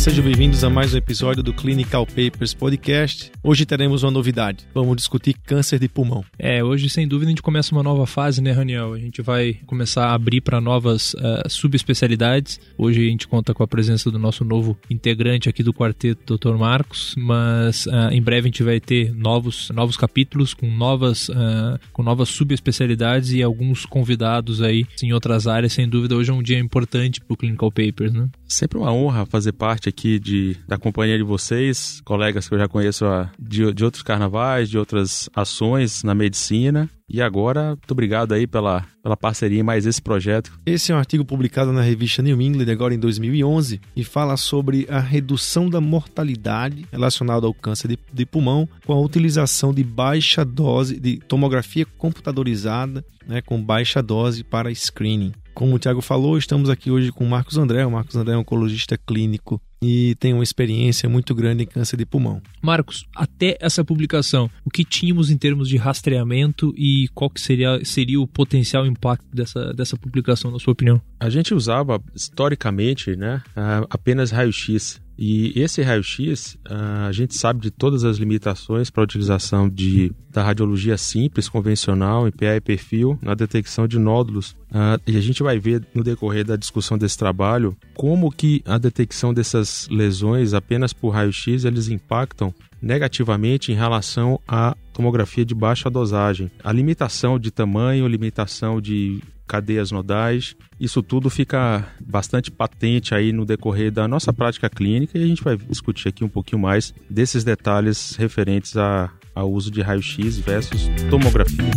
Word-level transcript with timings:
Sejam 0.00 0.24
bem-vindos 0.24 0.64
a 0.64 0.70
mais 0.70 0.94
um 0.94 0.96
episódio 0.96 1.42
do 1.42 1.52
Clinical 1.52 2.06
Papers 2.06 2.54
Podcast. 2.54 3.30
Hoje 3.42 3.66
teremos 3.66 4.02
uma 4.02 4.10
novidade. 4.10 4.66
Vamos 4.72 4.96
discutir 4.96 5.34
câncer 5.44 5.78
de 5.78 5.90
pulmão. 5.90 6.24
É, 6.38 6.64
hoje 6.64 6.88
sem 6.88 7.06
dúvida 7.06 7.28
a 7.28 7.32
gente 7.32 7.42
começa 7.42 7.74
uma 7.74 7.82
nova 7.82 8.06
fase, 8.06 8.40
né, 8.40 8.50
Raniel? 8.50 8.94
A 8.94 8.98
gente 8.98 9.20
vai 9.20 9.58
começar 9.66 10.06
a 10.06 10.14
abrir 10.14 10.40
para 10.40 10.58
novas 10.58 11.12
uh, 11.12 11.46
subespecialidades. 11.50 12.58
Hoje 12.78 13.06
a 13.06 13.10
gente 13.10 13.28
conta 13.28 13.52
com 13.52 13.62
a 13.62 13.68
presença 13.68 14.10
do 14.10 14.18
nosso 14.18 14.42
novo 14.42 14.74
integrante 14.88 15.50
aqui 15.50 15.62
do 15.62 15.74
quarteto, 15.74 16.38
Dr. 16.38 16.56
Marcos, 16.56 17.14
mas 17.18 17.84
uh, 17.84 18.10
em 18.10 18.22
breve 18.22 18.46
a 18.46 18.50
gente 18.50 18.62
vai 18.62 18.80
ter 18.80 19.14
novos, 19.14 19.68
novos 19.68 19.98
capítulos 19.98 20.54
com 20.54 20.66
novas, 20.70 21.28
uh, 21.28 21.78
com 21.92 22.02
novas 22.02 22.30
subespecialidades 22.30 23.32
e 23.32 23.42
alguns 23.42 23.84
convidados 23.84 24.62
aí 24.62 24.86
em 25.02 25.12
outras 25.12 25.46
áreas. 25.46 25.74
Sem 25.74 25.86
dúvida, 25.86 26.16
hoje 26.16 26.30
é 26.30 26.34
um 26.34 26.42
dia 26.42 26.58
importante 26.58 27.20
para 27.20 27.34
o 27.34 27.36
Clinical 27.36 27.70
Papers, 27.70 28.14
né? 28.14 28.30
Sempre 28.48 28.78
uma 28.78 28.92
honra 28.92 29.26
fazer 29.26 29.52
parte 29.52 29.89
parte 29.89 29.89
aqui 29.90 30.18
de, 30.18 30.56
da 30.66 30.78
companhia 30.78 31.16
de 31.16 31.22
vocês, 31.22 32.00
colegas 32.04 32.48
que 32.48 32.54
eu 32.54 32.58
já 32.58 32.66
conheço 32.66 33.04
de, 33.38 33.72
de 33.72 33.84
outros 33.84 34.02
carnavais, 34.02 34.68
de 34.68 34.78
outras 34.78 35.28
ações 35.34 36.02
na 36.02 36.14
medicina. 36.14 36.88
E 37.12 37.20
agora, 37.20 37.70
muito 37.70 37.90
obrigado 37.90 38.32
aí 38.32 38.46
pela, 38.46 38.86
pela 39.02 39.16
parceria 39.16 39.58
em 39.58 39.64
mais 39.64 39.84
esse 39.84 40.00
projeto. 40.00 40.52
Esse 40.64 40.92
é 40.92 40.94
um 40.94 40.98
artigo 40.98 41.24
publicado 41.24 41.72
na 41.72 41.82
revista 41.82 42.22
New 42.22 42.40
England 42.40 42.70
agora 42.70 42.94
em 42.94 42.98
2011 42.98 43.80
e 43.96 44.04
fala 44.04 44.36
sobre 44.36 44.86
a 44.88 45.00
redução 45.00 45.68
da 45.68 45.80
mortalidade 45.80 46.86
relacionada 46.92 47.46
ao 47.46 47.52
câncer 47.52 47.88
de, 47.88 47.98
de 48.12 48.24
pulmão 48.24 48.68
com 48.86 48.92
a 48.92 49.00
utilização 49.00 49.74
de 49.74 49.82
baixa 49.82 50.44
dose 50.44 51.00
de 51.00 51.18
tomografia 51.18 51.84
computadorizada 51.98 53.04
né, 53.26 53.40
com 53.40 53.62
baixa 53.62 54.02
dose 54.02 54.42
para 54.44 54.74
screening. 54.74 55.32
Como 55.54 55.74
o 55.74 55.78
Tiago 55.78 56.00
falou, 56.00 56.38
estamos 56.38 56.70
aqui 56.70 56.90
hoje 56.90 57.12
com 57.12 57.24
o 57.24 57.28
Marcos 57.28 57.56
André. 57.56 57.84
O 57.84 57.90
Marcos 57.90 58.16
André 58.16 58.34
é 58.34 58.36
um 58.36 58.40
oncologista 58.40 58.96
clínico 58.96 59.60
e 59.82 60.14
tem 60.16 60.34
uma 60.34 60.42
experiência 60.42 61.08
muito 61.08 61.34
grande 61.34 61.62
em 61.64 61.66
câncer 61.66 61.96
de 61.96 62.04
pulmão. 62.04 62.42
Marcos, 62.60 63.06
até 63.14 63.56
essa 63.60 63.84
publicação, 63.84 64.50
o 64.64 64.70
que 64.70 64.84
tínhamos 64.84 65.30
em 65.30 65.38
termos 65.38 65.68
de 65.68 65.76
rastreamento 65.76 66.74
e 66.76 67.08
qual 67.14 67.30
que 67.30 67.40
seria, 67.40 67.82
seria 67.84 68.20
o 68.20 68.26
potencial 68.26 68.86
impacto 68.86 69.24
dessa, 69.32 69.72
dessa 69.72 69.96
publicação, 69.96 70.50
na 70.50 70.58
sua 70.58 70.72
opinião? 70.72 71.00
A 71.18 71.30
gente 71.30 71.54
usava 71.54 72.02
historicamente 72.14 73.16
né, 73.16 73.42
apenas 73.88 74.30
raio-x 74.30 75.00
e 75.22 75.52
esse 75.54 75.82
raio-x, 75.82 76.56
ah, 76.64 77.04
a 77.06 77.12
gente 77.12 77.36
sabe 77.36 77.60
de 77.60 77.70
todas 77.70 78.04
as 78.04 78.16
limitações 78.16 78.88
para 78.88 79.02
a 79.02 79.04
utilização 79.04 79.68
de, 79.68 80.10
da 80.30 80.42
radiologia 80.42 80.96
simples, 80.96 81.46
convencional, 81.46 82.26
em 82.26 82.30
PA 82.30 82.56
e 82.56 82.60
perfil, 82.60 83.18
na 83.20 83.34
detecção 83.34 83.86
de 83.86 83.98
nódulos. 83.98 84.56
Ah, 84.72 84.98
e 85.06 85.18
a 85.18 85.20
gente 85.20 85.42
vai 85.42 85.58
ver 85.58 85.86
no 85.94 86.02
decorrer 86.02 86.46
da 86.46 86.56
discussão 86.56 86.96
desse 86.96 87.18
trabalho 87.18 87.76
como 87.94 88.32
que 88.32 88.62
a 88.64 88.78
detecção 88.78 89.34
dessas 89.34 89.86
lesões 89.90 90.54
apenas 90.54 90.94
por 90.94 91.10
raio-x 91.10 91.66
eles 91.66 91.88
impactam 91.88 92.54
negativamente 92.80 93.70
em 93.70 93.74
relação 93.74 94.40
à 94.48 94.74
tomografia 94.94 95.44
de 95.44 95.54
baixa 95.54 95.90
dosagem. 95.90 96.50
A 96.64 96.72
limitação 96.72 97.38
de 97.38 97.50
tamanho, 97.50 98.08
limitação 98.08 98.80
de 98.80 99.22
cadeias 99.50 99.90
nodais. 99.90 100.54
Isso 100.78 101.02
tudo 101.02 101.28
fica 101.28 101.84
bastante 102.00 102.52
patente 102.52 103.16
aí 103.16 103.32
no 103.32 103.44
decorrer 103.44 103.90
da 103.90 104.06
nossa 104.06 104.32
prática 104.32 104.70
clínica 104.70 105.18
e 105.18 105.24
a 105.24 105.26
gente 105.26 105.42
vai 105.42 105.56
discutir 105.56 106.06
aqui 106.06 106.22
um 106.22 106.28
pouquinho 106.28 106.62
mais 106.62 106.94
desses 107.10 107.42
detalhes 107.42 108.14
referentes 108.14 108.76
a, 108.76 109.10
ao 109.34 109.50
uso 109.50 109.68
de 109.68 109.82
raio-x 109.82 110.38
versus 110.38 110.88
tomografia. 111.10 111.70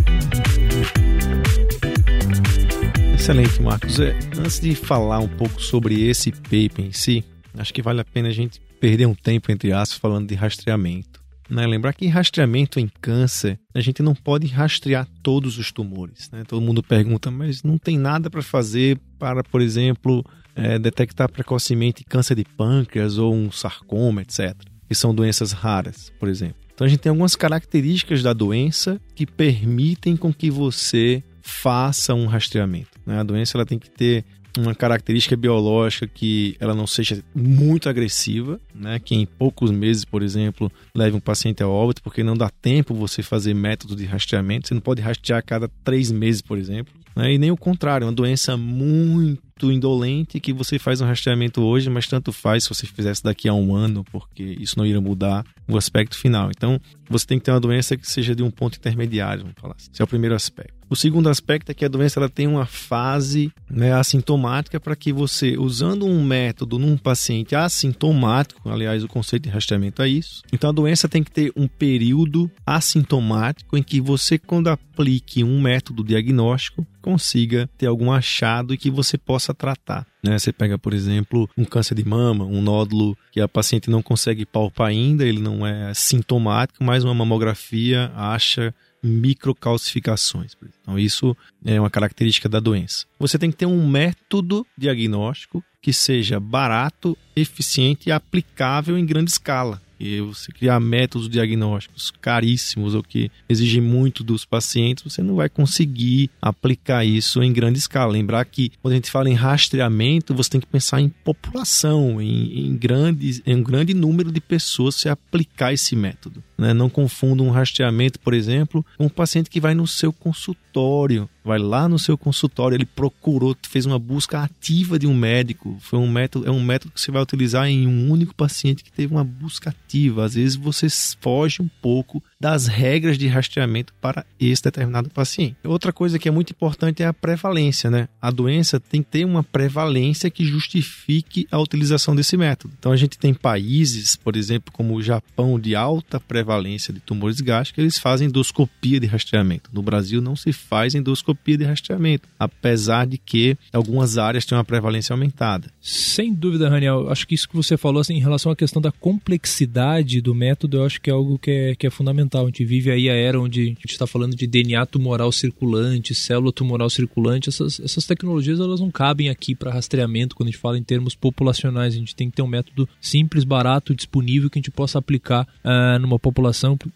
Excelente, 3.15 3.59
Marcos. 3.59 3.99
É, 3.99 4.15
antes 4.37 4.59
de 4.59 4.75
falar 4.75 5.17
um 5.17 5.27
pouco 5.27 5.59
sobre 5.59 6.07
esse 6.07 6.31
paper 6.31 6.85
em 6.85 6.91
si, 6.91 7.23
acho 7.57 7.73
que 7.73 7.81
vale 7.81 8.01
a 8.01 8.05
pena 8.05 8.27
a 8.27 8.31
gente 8.31 8.61
perder 8.79 9.07
um 9.07 9.15
tempo, 9.15 9.51
entre 9.51 9.73
aspas, 9.73 9.97
falando 9.97 10.27
de 10.27 10.35
rastreamento. 10.35 11.22
Né? 11.53 11.67
Lembrar 11.67 11.93
que 11.93 12.07
rastreamento 12.07 12.79
em 12.79 12.89
câncer, 12.99 13.59
a 13.75 13.79
gente 13.79 14.01
não 14.01 14.15
pode 14.15 14.47
rastrear 14.47 15.07
todos 15.21 15.59
os 15.59 15.71
tumores. 15.71 16.29
Né? 16.31 16.43
Todo 16.47 16.61
mundo 16.61 16.81
pergunta, 16.81 17.29
mas 17.29 17.61
não 17.61 17.77
tem 17.77 17.97
nada 17.97 18.29
para 18.29 18.41
fazer 18.41 18.99
para, 19.19 19.43
por 19.43 19.61
exemplo, 19.61 20.25
é, 20.55 20.79
detectar 20.79 21.31
precocemente 21.31 22.03
câncer 22.03 22.35
de 22.35 22.43
pâncreas 22.43 23.19
ou 23.19 23.33
um 23.33 23.51
sarcoma, 23.51 24.23
etc. 24.23 24.55
Que 24.87 24.95
são 24.95 25.13
doenças 25.13 25.51
raras, 25.51 26.11
por 26.19 26.27
exemplo. 26.27 26.55
Então 26.73 26.85
a 26.85 26.89
gente 26.89 27.01
tem 27.01 27.11
algumas 27.11 27.35
características 27.35 28.23
da 28.23 28.33
doença 28.33 28.99
que 29.13 29.27
permitem 29.27 30.17
com 30.17 30.33
que 30.33 30.49
você 30.49 31.23
faça 31.39 32.15
um 32.15 32.25
rastreamento. 32.25 32.99
Né? 33.05 33.19
A 33.19 33.23
doença 33.23 33.57
ela 33.57 33.65
tem 33.65 33.77
que 33.77 33.91
ter 33.91 34.25
uma 34.57 34.75
característica 34.75 35.35
biológica 35.35 36.07
que 36.07 36.55
ela 36.59 36.75
não 36.75 36.85
seja 36.85 37.23
muito 37.33 37.89
agressiva, 37.89 38.59
né? 38.73 38.99
Que 38.99 39.15
em 39.15 39.25
poucos 39.25 39.71
meses, 39.71 40.05
por 40.05 40.21
exemplo, 40.21 40.71
leve 40.95 41.15
um 41.15 41.19
paciente 41.19 41.63
a 41.63 41.67
óbito, 41.67 42.01
porque 42.03 42.23
não 42.23 42.35
dá 42.35 42.49
tempo 42.49 42.93
você 42.93 43.23
fazer 43.23 43.53
método 43.53 43.95
de 43.95 44.05
rastreamento. 44.05 44.67
Você 44.67 44.73
não 44.73 44.81
pode 44.81 45.01
rastrear 45.01 45.39
a 45.39 45.43
cada 45.43 45.67
três 45.83 46.11
meses, 46.11 46.41
por 46.41 46.57
exemplo. 46.57 46.93
Né? 47.15 47.33
E 47.33 47.37
nem 47.37 47.51
o 47.51 47.57
contrário, 47.57 48.05
é 48.05 48.07
uma 48.07 48.13
doença 48.13 48.57
muito 48.57 49.71
indolente 49.71 50.39
que 50.39 50.51
você 50.51 50.79
faz 50.79 50.99
um 50.99 51.05
rastreamento 51.05 51.61
hoje, 51.61 51.89
mas 51.89 52.07
tanto 52.07 52.31
faz 52.31 52.63
se 52.63 52.69
você 52.69 52.87
fizesse 52.87 53.23
daqui 53.23 53.47
a 53.47 53.53
um 53.53 53.75
ano, 53.75 54.03
porque 54.11 54.43
isso 54.59 54.77
não 54.77 54.85
iria 54.85 55.01
mudar 55.01 55.45
o 55.67 55.77
aspecto 55.77 56.17
final. 56.17 56.49
Então, 56.49 56.79
você 57.09 57.25
tem 57.25 57.39
que 57.39 57.45
ter 57.45 57.51
uma 57.51 57.59
doença 57.59 57.95
que 57.95 58.09
seja 58.09 58.35
de 58.35 58.43
um 58.43 58.51
ponto 58.51 58.77
intermediário, 58.77 59.43
vamos 59.43 59.55
falar 59.59 59.75
assim. 59.77 59.89
Esse 59.91 60.01
é 60.01 60.05
o 60.05 60.07
primeiro 60.07 60.35
aspecto. 60.35 60.73
O 60.93 60.95
segundo 60.95 61.27
aspecto 61.27 61.71
é 61.71 61.73
que 61.73 61.83
a 61.83 61.87
doença 61.87 62.19
ela 62.19 62.29
tem 62.29 62.45
uma 62.45 62.67
fase 62.67 63.51
né, 63.67 63.91
assintomática 63.93 64.79
para 64.79 64.95
que 64.95 65.11
você, 65.11 65.57
usando 65.57 66.05
um 66.05 66.23
método 66.23 66.77
num 66.77 66.95
paciente 66.95 67.55
assintomático, 67.55 68.69
aliás, 68.69 69.03
o 69.03 69.07
conceito 69.07 69.45
de 69.45 69.49
rastreamento 69.49 70.03
é 70.03 70.07
isso. 70.07 70.43
Então 70.53 70.69
a 70.69 70.73
doença 70.73 71.09
tem 71.09 71.23
que 71.23 71.31
ter 71.31 71.51
um 71.55 71.67
período 71.67 72.47
assintomático 72.63 73.75
em 73.75 73.81
que 73.81 73.99
você, 73.99 74.37
quando 74.37 74.67
aplique 74.67 75.43
um 75.43 75.59
método 75.59 76.03
diagnóstico, 76.03 76.85
consiga 77.01 77.67
ter 77.75 77.87
algum 77.87 78.11
achado 78.11 78.71
e 78.71 78.77
que 78.77 78.91
você 78.91 79.17
possa 79.17 79.51
tratar. 79.51 80.05
Né? 80.23 80.37
Você 80.37 80.53
pega, 80.53 80.77
por 80.77 80.93
exemplo, 80.93 81.49
um 81.57 81.65
câncer 81.65 81.95
de 81.95 82.07
mama, 82.07 82.45
um 82.45 82.61
nódulo 82.61 83.17
que 83.31 83.41
a 83.41 83.47
paciente 83.47 83.89
não 83.89 84.03
consegue 84.03 84.45
palpar 84.45 84.89
ainda, 84.89 85.25
ele 85.25 85.39
não 85.39 85.65
é 85.65 85.91
sintomático, 85.95 86.83
mas 86.83 87.03
uma 87.03 87.15
mamografia 87.15 88.11
acha 88.15 88.73
microcalcificações. 89.03 90.55
Então, 90.81 90.97
isso 90.97 91.35
é 91.65 91.79
uma 91.79 91.89
característica 91.89 92.47
da 92.47 92.59
doença. 92.59 93.05
Você 93.19 93.37
tem 93.37 93.51
que 93.51 93.57
ter 93.57 93.65
um 93.65 93.87
método 93.87 94.65
diagnóstico 94.77 95.63
que 95.81 95.91
seja 95.91 96.39
barato, 96.39 97.17
eficiente 97.35 98.07
e 98.07 98.11
aplicável 98.11 98.97
em 98.97 99.05
grande 99.05 99.31
escala 99.31 99.81
e 100.03 100.19
você 100.19 100.51
criar 100.51 100.79
métodos 100.81 101.29
diagnósticos 101.29 102.11
caríssimos 102.19 102.93
ou 102.93 103.01
que 103.01 103.31
exigem 103.47 103.81
muito 103.81 104.23
dos 104.23 104.43
pacientes, 104.43 105.03
você 105.03 105.23
não 105.23 105.35
vai 105.35 105.47
conseguir 105.47 106.29
aplicar 106.41 107.05
isso 107.05 107.41
em 107.41 107.53
grande 107.53 107.79
escala. 107.79 108.11
Lembrar 108.11 108.43
que 108.45 108.71
quando 108.81 108.91
a 108.91 108.95
gente 108.95 109.09
fala 109.09 109.29
em 109.29 109.33
rastreamento, 109.33 110.33
você 110.33 110.49
tem 110.49 110.61
que 110.61 110.67
pensar 110.67 110.99
em 110.99 111.07
população, 111.07 112.21
em, 112.21 112.67
em, 112.67 112.75
grandes, 112.75 113.41
em 113.45 113.55
um 113.55 113.63
grande 113.63 113.93
número 113.93 114.29
de 114.31 114.41
pessoas 114.41 114.95
se 114.95 115.07
aplicar 115.07 115.71
esse 115.73 115.95
método. 115.95 116.43
Né? 116.57 116.73
Não 116.73 116.89
confunda 116.89 117.43
um 117.43 117.49
rastreamento, 117.49 118.19
por 118.19 118.33
exemplo, 118.33 118.85
com 118.97 119.05
um 119.05 119.09
paciente 119.09 119.49
que 119.49 119.59
vai 119.59 119.73
no 119.73 119.87
seu 119.87 120.11
consultório 120.11 121.29
vai 121.43 121.59
lá 121.59 121.89
no 121.89 121.99
seu 121.99 122.17
consultório, 122.17 122.75
ele 122.75 122.85
procurou, 122.85 123.55
fez 123.67 123.85
uma 123.85 123.99
busca 123.99 124.39
ativa 124.39 124.97
de 124.97 125.05
um 125.05 125.13
médico. 125.13 125.77
Foi 125.81 125.99
um 125.99 126.09
método, 126.09 126.47
é 126.47 126.51
um 126.51 126.63
método 126.63 126.93
que 126.93 127.01
você 127.01 127.11
vai 127.11 127.21
utilizar 127.21 127.67
em 127.67 127.85
um 127.85 128.09
único 128.09 128.33
paciente 128.33 128.83
que 128.83 128.91
teve 128.91 129.13
uma 129.13 129.23
busca 129.23 129.69
ativa. 129.69 130.23
Às 130.23 130.35
vezes 130.35 130.55
você 130.55 130.87
foge 131.19 131.61
um 131.61 131.69
pouco 131.81 132.23
das 132.39 132.67
regras 132.67 133.17
de 133.17 133.27
rastreamento 133.27 133.93
para 133.99 134.25
esse 134.39 134.63
determinado 134.63 135.09
paciente. 135.09 135.57
Outra 135.63 135.91
coisa 135.91 136.17
que 136.17 136.27
é 136.27 136.31
muito 136.31 136.51
importante 136.51 137.03
é 137.03 137.05
a 137.05 137.13
prevalência, 137.13 137.89
né? 137.89 138.07
A 138.21 138.31
doença 138.31 138.79
tem 138.79 139.03
que 139.03 139.09
ter 139.09 139.25
uma 139.25 139.43
prevalência 139.43 140.29
que 140.29 140.45
justifique 140.45 141.47
a 141.51 141.59
utilização 141.59 142.15
desse 142.15 142.37
método. 142.37 142.73
Então 142.79 142.91
a 142.91 142.97
gente 142.97 143.17
tem 143.17 143.33
países, 143.33 144.15
por 144.15 144.35
exemplo, 144.35 144.71
como 144.71 144.95
o 144.95 145.01
Japão, 145.01 145.59
de 145.59 145.75
alta 145.75 146.19
prevalência 146.19 146.52
de 146.61 146.99
tumores 146.99 147.39
gástricos, 147.41 147.81
eles 147.81 147.97
fazem 147.97 148.27
endoscopia 148.27 148.99
de 148.99 149.07
rastreamento. 149.07 149.69
No 149.73 149.81
Brasil 149.81 150.21
não 150.21 150.35
se 150.35 150.51
faz 150.51 150.95
endoscopia 150.95 151.57
de 151.57 151.63
rastreamento, 151.63 152.27
apesar 152.39 153.05
de 153.05 153.17
que 153.17 153.57
algumas 153.71 154.17
áreas 154.17 154.45
têm 154.45 154.57
uma 154.57 154.63
prevalência 154.63 155.13
aumentada. 155.13 155.71
Sem 155.81 156.33
dúvida, 156.33 156.69
Raniel. 156.69 157.09
Acho 157.09 157.27
que 157.27 157.35
isso 157.35 157.47
que 157.47 157.55
você 157.55 157.77
falou 157.77 158.01
assim, 158.01 158.15
em 158.15 158.21
relação 158.21 158.51
à 158.51 158.55
questão 158.55 158.81
da 158.81 158.91
complexidade 158.91 160.21
do 160.21 160.35
método, 160.35 160.77
eu 160.77 160.85
acho 160.85 161.01
que 161.01 161.09
é 161.09 161.13
algo 161.13 161.37
que 161.37 161.51
é, 161.51 161.75
que 161.75 161.87
é 161.87 161.89
fundamental. 161.89 162.43
A 162.43 162.47
gente 162.47 162.65
vive 162.65 162.91
aí 162.91 163.09
a 163.09 163.13
era 163.13 163.39
onde 163.39 163.61
a 163.61 163.65
gente 163.65 163.85
está 163.85 164.07
falando 164.07 164.35
de 164.35 164.47
DNA 164.47 164.85
tumoral 164.85 165.31
circulante, 165.31 166.15
célula 166.15 166.51
tumoral 166.51 166.89
circulante. 166.89 167.49
Essas, 167.49 167.79
essas 167.79 168.05
tecnologias 168.05 168.59
elas 168.59 168.79
não 168.79 168.91
cabem 168.91 169.29
aqui 169.29 169.55
para 169.55 169.71
rastreamento 169.71 170.35
quando 170.35 170.49
a 170.49 170.51
gente 170.51 170.61
fala 170.61 170.77
em 170.77 170.83
termos 170.83 171.15
populacionais. 171.15 171.93
A 171.93 171.97
gente 171.97 172.15
tem 172.15 172.29
que 172.29 172.35
ter 172.35 172.41
um 172.41 172.47
método 172.47 172.87
simples, 173.01 173.43
barato, 173.43 173.95
disponível 173.95 174.49
que 174.49 174.57
a 174.57 174.61
gente 174.61 174.71
possa 174.71 174.99
aplicar 174.99 175.47
uh, 175.63 175.99
numa 175.99 176.19
população, 176.19 176.32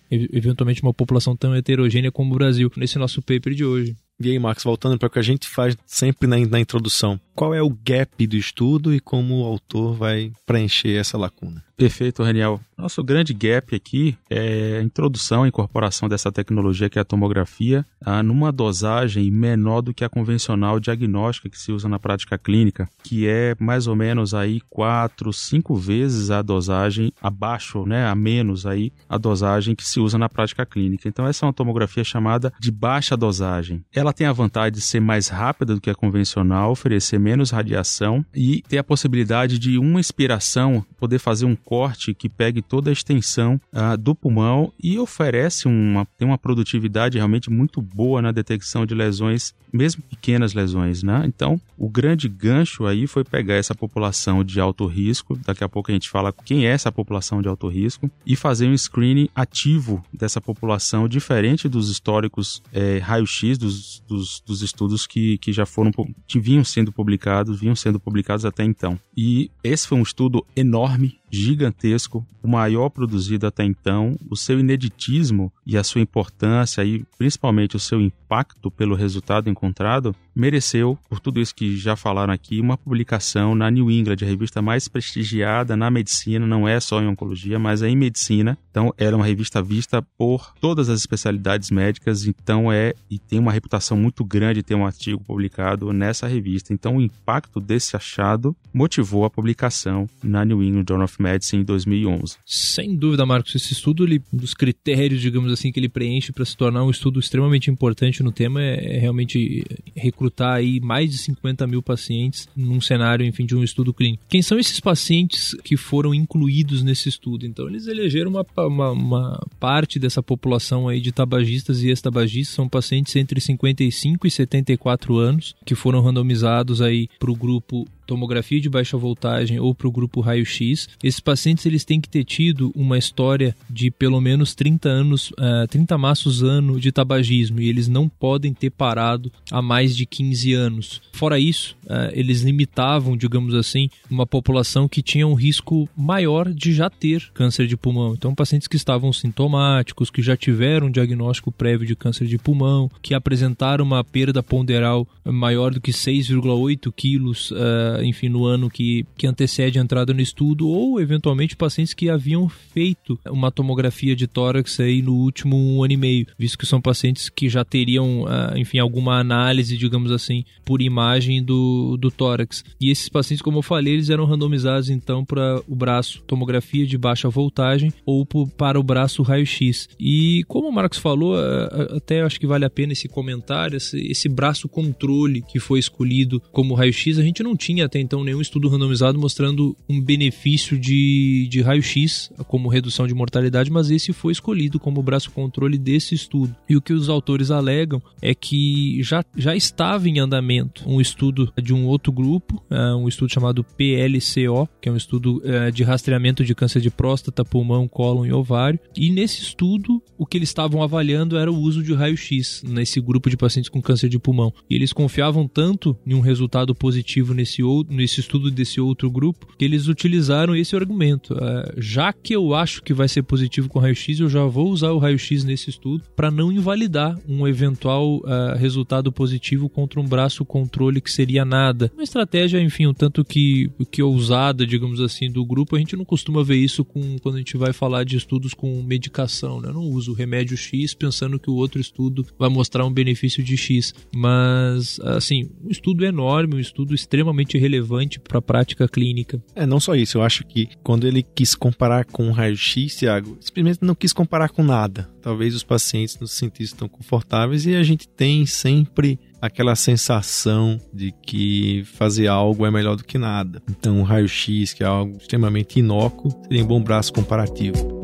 eventualmente 0.10 0.82
uma 0.82 0.94
população 0.94 1.36
tão 1.36 1.56
heterogênea 1.56 2.12
como 2.12 2.34
o 2.34 2.38
Brasil, 2.38 2.72
nesse 2.76 2.98
nosso 2.98 3.22
paper 3.22 3.54
de 3.54 3.64
hoje. 3.64 3.96
E 4.20 4.32
aí, 4.32 4.40
Marcos, 4.40 4.64
voltando 4.64 4.98
para 4.98 5.08
o 5.08 5.10
que 5.10 5.20
a 5.20 5.24
gente 5.24 5.48
faz 5.48 5.78
sempre 5.86 6.28
na, 6.28 6.38
na 6.38 6.60
introdução, 6.60 7.20
qual 7.38 7.54
é 7.54 7.62
o 7.62 7.70
gap 7.70 8.26
do 8.26 8.36
estudo 8.36 8.92
e 8.92 9.00
como 9.00 9.42
o 9.42 9.46
autor 9.46 9.94
vai 9.94 10.32
preencher 10.44 10.98
essa 10.98 11.20
lacuna? 11.20 11.64
Perfeito, 11.78 12.24
Raniel. 12.24 12.60
Nosso 12.76 13.04
grande 13.04 13.36
gap 13.36 13.76
aqui 13.76 14.18
é 14.30 14.80
a 14.80 14.84
introdução 14.84 15.46
e 15.46 15.50
incorporação 15.50 16.10
dessa 16.10 16.32
tecnologia 16.32 16.90
que 16.90 16.98
é 16.98 17.02
a 17.02 17.06
tomografia 17.06 17.86
ah, 18.04 18.24
numa 18.24 18.52
dosagem 18.52 19.30
menor 19.30 19.82
do 19.82 19.94
que 19.94 20.04
a 20.04 20.10
convencional 20.10 20.80
diagnóstica 20.80 21.50
que 21.50 21.60
se 21.60 21.72
usa 21.72 21.88
na 21.88 22.00
prática 22.00 22.36
clínica, 22.38 22.90
que 23.04 23.28
é 23.28 23.56
mais 23.60 23.86
ou 23.86 23.96
menos 23.96 24.34
aí 24.34 24.60
quatro, 24.70 25.32
cinco 25.32 25.76
vezes 25.76 26.32
a 26.32 26.42
dosagem 26.42 27.12
abaixo, 27.22 27.86
né, 27.86 28.08
a 28.08 28.16
menos 28.16 28.66
aí 28.66 28.92
a 29.08 29.18
dosagem 29.18 29.76
que 29.76 29.86
se 29.86 30.00
usa 30.00 30.18
na 30.18 30.30
prática 30.30 30.66
clínica. 30.66 31.08
Então 31.08 31.28
essa 31.28 31.46
é 31.46 31.48
uma 31.48 31.54
tomografia 31.54 32.04
chamada 32.04 32.52
de 32.60 32.72
baixa 32.72 33.16
dosagem. 33.16 33.84
Ela 33.94 34.14
tem 34.14 34.26
a 34.26 34.34
vantagem 34.34 34.74
de 34.74 34.82
ser 34.82 35.00
mais 35.00 35.28
rápida 35.28 35.76
do 35.76 35.82
que 35.82 35.92
a 35.92 35.96
convencional, 35.96 36.72
oferecer 36.72 37.20
menos 37.28 37.52
radiação 37.52 38.26
e 38.34 38.64
ter 38.70 38.78
a 38.78 38.84
possibilidade 38.84 39.60
de 39.60 39.78
uma 39.78 40.00
inspiração 40.00 40.86
poder 40.98 41.20
fazer 41.20 41.46
um 41.46 41.58
corte 41.58 42.14
que 42.14 42.30
pegue 42.30 42.62
toda 42.62 42.90
a 42.90 42.94
extensão 42.94 43.60
uh, 43.74 43.98
do 43.98 44.16
pulmão 44.16 44.72
e 44.82 44.98
oferece 44.98 45.68
uma, 45.68 46.06
tem 46.18 46.26
uma 46.26 46.38
produtividade 46.38 47.18
realmente 47.18 47.50
muito 47.50 47.82
boa 47.82 48.22
na 48.22 48.32
detecção 48.32 48.86
de 48.86 48.96
lesões, 48.96 49.54
mesmo 49.74 50.02
pequenas 50.04 50.54
lesões, 50.54 51.04
né? 51.04 51.24
Então, 51.26 51.60
o 51.78 51.90
grande 51.90 52.30
gancho 52.30 52.86
aí 52.86 53.06
foi 53.06 53.26
pegar 53.26 53.56
essa 53.56 53.76
população 53.76 54.42
de 54.42 54.60
alto 54.62 54.86
risco, 54.86 55.38
daqui 55.46 55.66
a 55.66 55.70
pouco 55.70 55.92
a 55.92 55.94
gente 55.94 56.10
fala 56.10 56.34
quem 56.46 56.66
é 56.66 56.70
essa 56.70 56.92
população 56.92 57.42
de 57.42 57.50
alto 57.50 57.68
risco, 57.68 58.10
e 58.26 58.36
fazer 58.38 58.68
um 58.68 58.78
screening 58.78 59.28
ativo 59.36 60.02
dessa 60.14 60.40
população, 60.40 61.10
diferente 61.10 61.68
dos 61.68 61.90
históricos 61.90 62.62
é, 62.72 63.00
raio-x, 63.00 63.58
dos, 63.58 64.02
dos, 64.08 64.42
dos, 64.46 64.62
estudos 64.62 65.06
que, 65.06 65.38
que 65.40 65.52
já 65.52 65.66
foram, 65.66 65.92
que 66.26 66.40
vinham 66.40 66.64
sendo 66.64 66.92
publicados, 66.92 67.17
vinham 67.60 67.76
sendo 67.76 68.00
publicados 68.00 68.46
até 68.46 68.64
então. 68.64 69.00
E 69.16 69.52
esse 69.64 69.88
foi 69.88 69.98
um 69.98 70.04
estudo 70.04 70.46
enorme, 70.56 71.20
gigantesco, 71.30 72.26
o 72.42 72.48
maior 72.48 72.90
produzido 72.90 73.46
até 73.46 73.64
então, 73.64 74.16
o 74.30 74.36
seu 74.36 74.60
ineditismo 74.60 75.52
e 75.66 75.78
a 75.78 75.84
sua 75.84 76.02
importância 76.02 76.84
e 76.86 77.04
principalmente 77.18 77.76
o 77.76 77.80
seu 77.80 78.00
impacto 78.00 78.72
pelo 78.72 78.96
resultado 78.96 79.50
encontrado, 79.50 80.16
mereceu, 80.34 80.98
por 81.10 81.20
tudo 81.20 81.42
isso 81.42 81.54
que 81.54 81.76
já 81.76 81.96
falaram 81.96 82.32
aqui, 82.32 82.62
uma 82.62 82.78
publicação 82.78 83.56
na 83.56 83.70
New 83.72 83.90
England, 83.90 84.18
a 84.22 84.26
revista 84.26 84.62
mais 84.62 84.88
prestigiada 84.88 85.76
na 85.76 85.90
medicina, 85.90 86.46
não 86.46 86.68
é 86.68 86.80
só 86.80 87.02
em 87.02 87.08
oncologia, 87.08 87.58
mas 87.58 87.82
é 87.82 87.90
em 87.90 87.96
medicina. 87.96 88.58
Então, 88.70 88.94
era 88.98 89.16
uma 89.16 89.26
revista 89.26 89.62
vista 89.62 90.02
por 90.18 90.54
todas 90.62 90.90
as 90.90 91.00
especialidades 91.00 91.72
médicas, 91.72 92.26
então 92.26 92.72
é 92.72 92.94
e 93.10 93.18
tem 93.18 93.40
uma 93.40 93.52
reputação 93.52 93.98
muito 93.98 94.24
grande 94.24 94.64
ter 94.64 94.76
um 94.76 94.86
artigo 94.86 95.24
publicado 95.24 95.92
nessa 95.92 96.28
revista. 96.28 96.72
Então, 96.72 96.98
o 96.98 97.02
impacto 97.02 97.60
desse 97.60 97.96
achado 97.96 98.56
motivou 98.72 99.26
a 99.26 99.30
publicação 99.30 100.08
na 100.24 100.46
New 100.46 100.62
England 100.62 100.86
Journal 100.88 101.06
of 101.06 101.17
Medicine 101.20 101.62
em 101.62 101.66
2011. 101.66 102.38
Sem 102.46 102.96
dúvida, 102.96 103.26
Marcos, 103.26 103.56
esse 103.56 103.74
estudo, 103.74 104.04
ele, 104.04 104.22
um 104.34 104.38
dos 104.38 104.54
critérios, 104.54 105.22
digamos 105.22 105.52
assim, 105.52 105.72
que 105.72 105.80
ele 105.80 105.90
preenche 105.90 106.32
para 106.32 106.46
se 106.46 106.56
tornar 106.56 106.84
um 106.84 106.90
estudo 106.90 107.20
extremamente 107.20 107.70
importante 107.70 108.24
no 108.24 108.32
tema 108.32 108.62
é, 108.62 108.98
é 108.98 109.00
realmente 109.00 109.64
recrutar 109.96 110.56
aí 110.56 110.80
mais 110.80 111.12
de 111.12 111.18
50 111.18 111.66
mil 111.68 111.82
pacientes 111.82 112.48
num 112.56 112.82
cenário, 112.82 113.26
enfim, 113.26 113.46
de 113.46 113.56
um 113.56 113.64
estudo 113.64 113.94
clínico. 113.94 114.24
Quem 114.30 114.42
são 114.42 114.60
esses 114.60 114.80
pacientes 114.80 115.56
que 115.64 115.78
foram 115.78 116.14
incluídos 116.14 116.84
nesse 116.84 117.10
estudo? 117.10 117.46
Então, 117.46 117.68
eles 117.68 117.88
elegeram 117.88 118.32
uma, 118.32 118.46
uma, 118.58 118.92
uma 118.92 119.48
parte 119.60 120.00
dessa 120.00 120.22
população 120.22 120.88
aí 120.88 121.02
de 121.02 121.12
tabagistas 121.12 121.82
e 121.82 121.90
ex-tabagistas, 121.90 122.56
são 122.56 122.70
pacientes 122.70 123.16
entre 123.16 123.40
55 123.40 124.28
e 124.28 124.32
74 124.32 125.18
anos 125.18 125.56
que 125.66 125.76
foram 125.76 126.02
randomizados 126.02 126.82
aí 126.82 127.08
para 127.20 127.32
o 127.32 127.36
grupo 127.36 127.88
tomografia 128.08 128.60
de 128.60 128.70
baixa 128.70 128.98
voltagem 128.98 129.60
ou 129.60 129.76
para 129.76 129.88
o 129.88 129.92
grupo 129.92 130.22
raio-x, 130.22 130.90
esses 131.04 131.20
pacientes 131.20 131.66
eles 131.66 131.84
têm 131.84 132.00
que 132.00 132.10
ter 132.10 132.24
tido 132.24 132.72
uma 132.74 132.98
história 132.98 133.56
de 133.70 133.92
pelo 133.92 134.20
menos 134.22 134.56
30 134.56 134.90
anos, 134.90 135.32
uh, 135.32 135.64
eh, 135.64 135.68
30 135.68 135.98
maços 135.98 136.42
ano 136.42 136.80
de 136.80 136.92
tabagismo 136.92 137.60
e 137.60 137.68
eles 137.68 137.88
não 137.88 138.08
podem 138.08 138.54
ter 138.54 138.70
parado 138.70 139.32
há 139.52 139.62
mais 139.62 139.96
de 139.96 140.06
15 140.06 140.54
anos. 140.54 141.02
Fora 141.12 141.40
isso, 141.40 141.76
uh, 141.86 142.12
eles 142.14 142.42
limitavam, 142.42 143.18
digamos 143.18 143.54
assim, 143.54 143.90
uma 144.10 144.26
população 144.26 144.88
que 144.88 145.02
tinha 145.02 145.28
um 145.28 145.34
risco 145.34 145.90
maior 145.96 146.52
de 146.52 146.74
já 146.74 146.90
ter 146.90 147.30
câncer 147.34 147.68
de 147.68 147.76
pulmão. 147.76 148.14
Então, 148.14 148.34
pacientes 148.34 148.68
que 148.68 148.78
estavam 148.78 149.12
sintomáticos, 149.12 150.10
que 150.10 150.22
já 150.22 150.38
tiveram 150.38 150.88
um 150.88 150.92
diagnóstico 150.92 151.52
prévio 151.52 151.86
de 151.86 151.96
câncer 151.96 152.28
de 152.28 152.38
pulmão, 152.38 152.90
que 153.02 153.14
apresentaram 153.14 153.84
uma 153.84 154.04
perda 154.04 154.42
ponderal 154.42 155.08
maior 155.26 155.74
do 155.74 155.82
que 155.82 155.92
6,8 155.92 156.92
quilos 156.96 157.52
uh, 157.52 157.97
enfim, 158.04 158.30
no 158.30 158.46
ano 158.46 158.70
que, 158.70 159.06
que 159.18 159.28
antecede 159.28 159.80
a 159.80 159.82
entrada 159.82 160.14
no 160.14 160.22
estudo, 160.22 160.68
ou 160.68 161.00
eventualmente 161.00 161.56
pacientes 161.56 161.94
que 161.94 162.10
haviam 162.10 162.48
feito 162.50 163.20
uma 163.30 163.52
tomografia 163.52 164.16
de 164.16 164.28
tórax 164.28 164.80
aí 164.80 165.02
no 165.02 165.14
último 165.16 165.58
um 165.58 165.84
ano 165.84 165.94
e 165.94 165.98
meio, 165.98 166.28
visto 166.38 166.58
que 166.58 166.66
são 166.66 166.82
pacientes 166.82 167.30
que 167.30 167.50
já 167.50 167.64
teriam, 167.64 168.26
ah, 168.28 168.54
enfim, 168.56 168.80
alguma 168.80 169.20
análise, 169.20 169.78
digamos 169.78 170.12
assim, 170.12 170.44
por 170.66 170.82
imagem 170.82 171.44
do, 171.44 171.98
do 171.98 172.12
tórax. 172.12 172.64
E 172.80 172.90
esses 172.90 173.10
pacientes, 173.10 173.42
como 173.42 173.60
eu 173.60 173.64
falei, 173.64 173.94
eles 173.94 174.10
eram 174.10 174.26
randomizados 174.26 174.90
então 174.90 175.24
para 175.26 175.62
o 175.68 175.76
braço 175.76 176.22
tomografia 176.24 176.86
de 176.86 176.98
baixa 176.98 177.30
voltagem 177.30 177.92
ou 178.06 178.26
para 178.26 178.80
o 178.80 178.84
braço 178.84 179.24
raio-x. 179.24 179.90
E 180.00 180.44
como 180.48 180.70
o 180.70 180.72
Marcos 180.72 181.00
falou, 181.00 181.36
ah, 181.36 181.70
ah, 181.72 181.98
até 181.98 182.22
acho 182.22 182.40
que 182.40 182.48
vale 182.48 182.66
a 182.66 182.70
pena 182.70 182.94
esse 182.94 183.08
comentário, 183.08 183.78
esse, 183.78 184.00
esse 184.00 184.30
braço 184.30 184.68
controle 184.68 185.42
que 185.42 185.60
foi 185.60 185.80
escolhido 185.80 186.42
como 186.52 186.74
raio-x, 186.74 187.18
a 187.18 187.24
gente 187.24 187.44
não 187.44 187.56
tinha 187.56 187.87
até 187.88 188.00
então 188.00 188.24
nenhum 188.24 188.42
estudo 188.42 188.70
randomizado 188.70 189.18
mostrando 189.18 189.76
um 189.90 190.00
benefício 190.00 190.78
de, 190.78 191.48
de 191.50 191.62
raio-x 191.62 192.32
como 192.48 192.70
redução 192.70 193.08
de 193.08 193.14
mortalidade, 193.14 193.72
mas 193.72 193.90
esse 193.90 194.14
foi 194.14 194.32
escolhido 194.32 194.80
como 194.80 195.02
braço 195.02 195.32
controle 195.32 195.78
desse 195.78 196.14
estudo. 196.14 196.56
E 196.70 196.76
o 196.76 196.82
que 196.82 196.94
os 196.94 197.10
autores 197.10 197.50
alegam 197.50 198.02
é 198.22 198.36
que 198.36 199.02
já, 199.02 199.24
já 199.36 199.56
estava 199.56 200.08
em 200.08 200.20
andamento 200.20 200.84
um 200.88 201.02
estudo 201.02 201.52
de 201.62 201.74
um 201.74 201.86
outro 201.86 202.12
grupo, 202.12 202.62
é, 202.70 202.94
um 202.94 203.08
estudo 203.08 203.32
chamado 203.32 203.64
PLCO, 203.64 204.70
que 204.82 204.90
é 204.90 204.92
um 204.92 204.98
estudo 204.98 205.42
é, 205.44 205.72
de 205.72 205.84
rastreamento 205.84 206.44
de 206.44 206.54
câncer 206.54 206.82
de 206.82 206.90
próstata, 206.90 207.44
pulmão, 207.44 207.88
cólon 207.88 208.26
e 208.26 208.34
ovário. 208.34 208.80
E 208.96 209.10
nesse 209.12 209.42
estudo, 209.42 210.02
o 210.18 210.26
que 210.26 210.38
eles 210.38 210.50
estavam 210.50 210.84
avaliando 210.84 211.38
era 211.38 211.52
o 211.52 211.58
uso 211.58 211.82
de 211.82 211.94
raio-x 211.94 212.64
nesse 212.68 213.00
grupo 213.00 213.30
de 213.30 213.38
pacientes 213.38 213.70
com 213.70 213.82
câncer 213.82 214.10
de 214.10 214.20
pulmão. 214.20 214.54
E 214.70 214.76
eles 214.76 214.94
confiavam 214.94 215.48
tanto 215.48 215.98
em 216.06 216.14
um 216.14 216.20
resultado 216.20 216.76
positivo 216.76 217.34
nesse 217.34 217.64
outro 217.64 217.77
nesse 217.90 218.20
estudo 218.20 218.50
desse 218.50 218.80
outro 218.80 219.10
grupo, 219.10 219.48
que 219.58 219.66
eles 219.66 219.88
utilizaram 219.88 220.56
esse 220.56 220.76
argumento. 220.76 221.34
Uh, 221.34 221.74
já 221.78 222.14
que 222.14 222.36
eu 222.36 222.54
acho 222.54 222.82
que 222.84 222.94
vai 222.94 223.08
ser 223.08 223.24
positivo 223.24 223.70
com 223.70 223.80
raio-x, 223.80 224.20
eu 224.20 224.30
já 224.30 224.44
vou 224.46 224.70
usar 224.70 224.92
o 224.92 224.98
raio-x 224.98 225.44
nesse 225.44 225.70
estudo 225.70 226.04
para 226.16 226.32
não 226.32 226.52
invalidar 226.52 227.18
um 227.28 227.48
eventual 227.48 228.18
uh, 228.18 228.58
resultado 228.58 229.12
positivo 229.12 229.70
contra 229.70 230.00
um 230.00 230.08
braço 230.08 230.46
controle 230.46 231.02
que 231.02 231.12
seria 231.12 231.44
nada. 231.44 231.92
Uma 231.94 232.04
estratégia, 232.04 232.62
enfim, 232.62 232.88
um 232.88 232.94
tanto 232.94 233.24
que, 233.24 233.70
que 233.92 234.02
ousada, 234.02 234.66
digamos 234.66 235.02
assim, 235.02 235.32
do 235.32 235.46
grupo. 235.46 235.76
A 235.76 235.80
gente 235.80 235.96
não 235.96 236.06
costuma 236.06 236.44
ver 236.44 236.58
isso 236.58 236.84
com, 236.84 237.18
quando 237.20 237.36
a 237.36 237.40
gente 237.40 237.58
vai 237.58 237.74
falar 237.74 238.04
de 238.04 238.18
estudos 238.18 238.54
com 238.54 238.82
medicação. 238.82 239.62
Né? 239.62 239.70
Eu 239.70 239.74
não 239.74 239.84
uso 239.84 240.14
remédio 240.14 240.58
X 240.58 240.94
pensando 240.94 241.40
que 241.40 241.50
o 241.50 241.56
outro 241.56 241.80
estudo 241.80 242.26
vai 242.38 242.50
mostrar 242.50 242.86
um 242.86 242.92
benefício 242.92 243.44
de 243.44 243.58
X. 243.58 243.94
Mas, 244.16 245.00
assim, 245.02 245.50
um 245.64 245.70
estudo 245.70 246.06
enorme, 246.06 246.56
um 246.56 246.60
estudo 246.60 246.94
extremamente 246.94 247.58
relevante 247.68 248.20
para 248.20 248.40
a 248.40 248.42
prática 248.42 248.88
clínica. 248.88 249.42
É, 249.56 249.66
não 249.66 249.80
só 249.80 249.96
isso, 249.96 250.18
eu 250.18 250.24
acho 250.24 250.46
que 250.46 250.70
quando 250.84 251.06
ele 251.06 251.24
quis 251.24 251.54
comparar 251.54 252.06
com 252.06 252.30
o 252.30 252.32
raio-x, 252.32 252.96
Thiago, 252.96 253.38
simplesmente 253.40 253.80
não 253.82 253.96
quis 253.96 254.14
comparar 254.14 254.50
com 254.50 254.64
nada. 254.64 255.10
Talvez 255.22 255.54
os 255.54 255.64
pacientes 255.64 256.18
não 256.20 256.28
se 256.28 256.36
sentissem 256.36 256.78
tão 256.78 256.88
confortáveis 256.88 257.66
e 257.66 257.76
a 257.76 257.84
gente 257.84 258.08
tem 258.08 258.46
sempre 258.46 259.20
aquela 259.42 259.76
sensação 259.76 260.80
de 260.94 261.14
que 261.22 261.84
fazer 261.94 262.28
algo 262.28 262.66
é 262.66 262.72
melhor 262.72 262.96
do 262.96 263.04
que 263.04 263.18
nada. 263.18 263.62
Então, 263.70 264.00
o 264.00 264.04
raio-x, 264.04 264.74
que 264.74 264.84
é 264.84 264.88
algo 264.88 265.18
extremamente 265.18 265.80
inócuo, 265.80 266.32
seria 266.44 266.64
um 266.64 266.68
bom 266.68 266.82
braço 266.82 267.14
comparativo. 267.14 267.97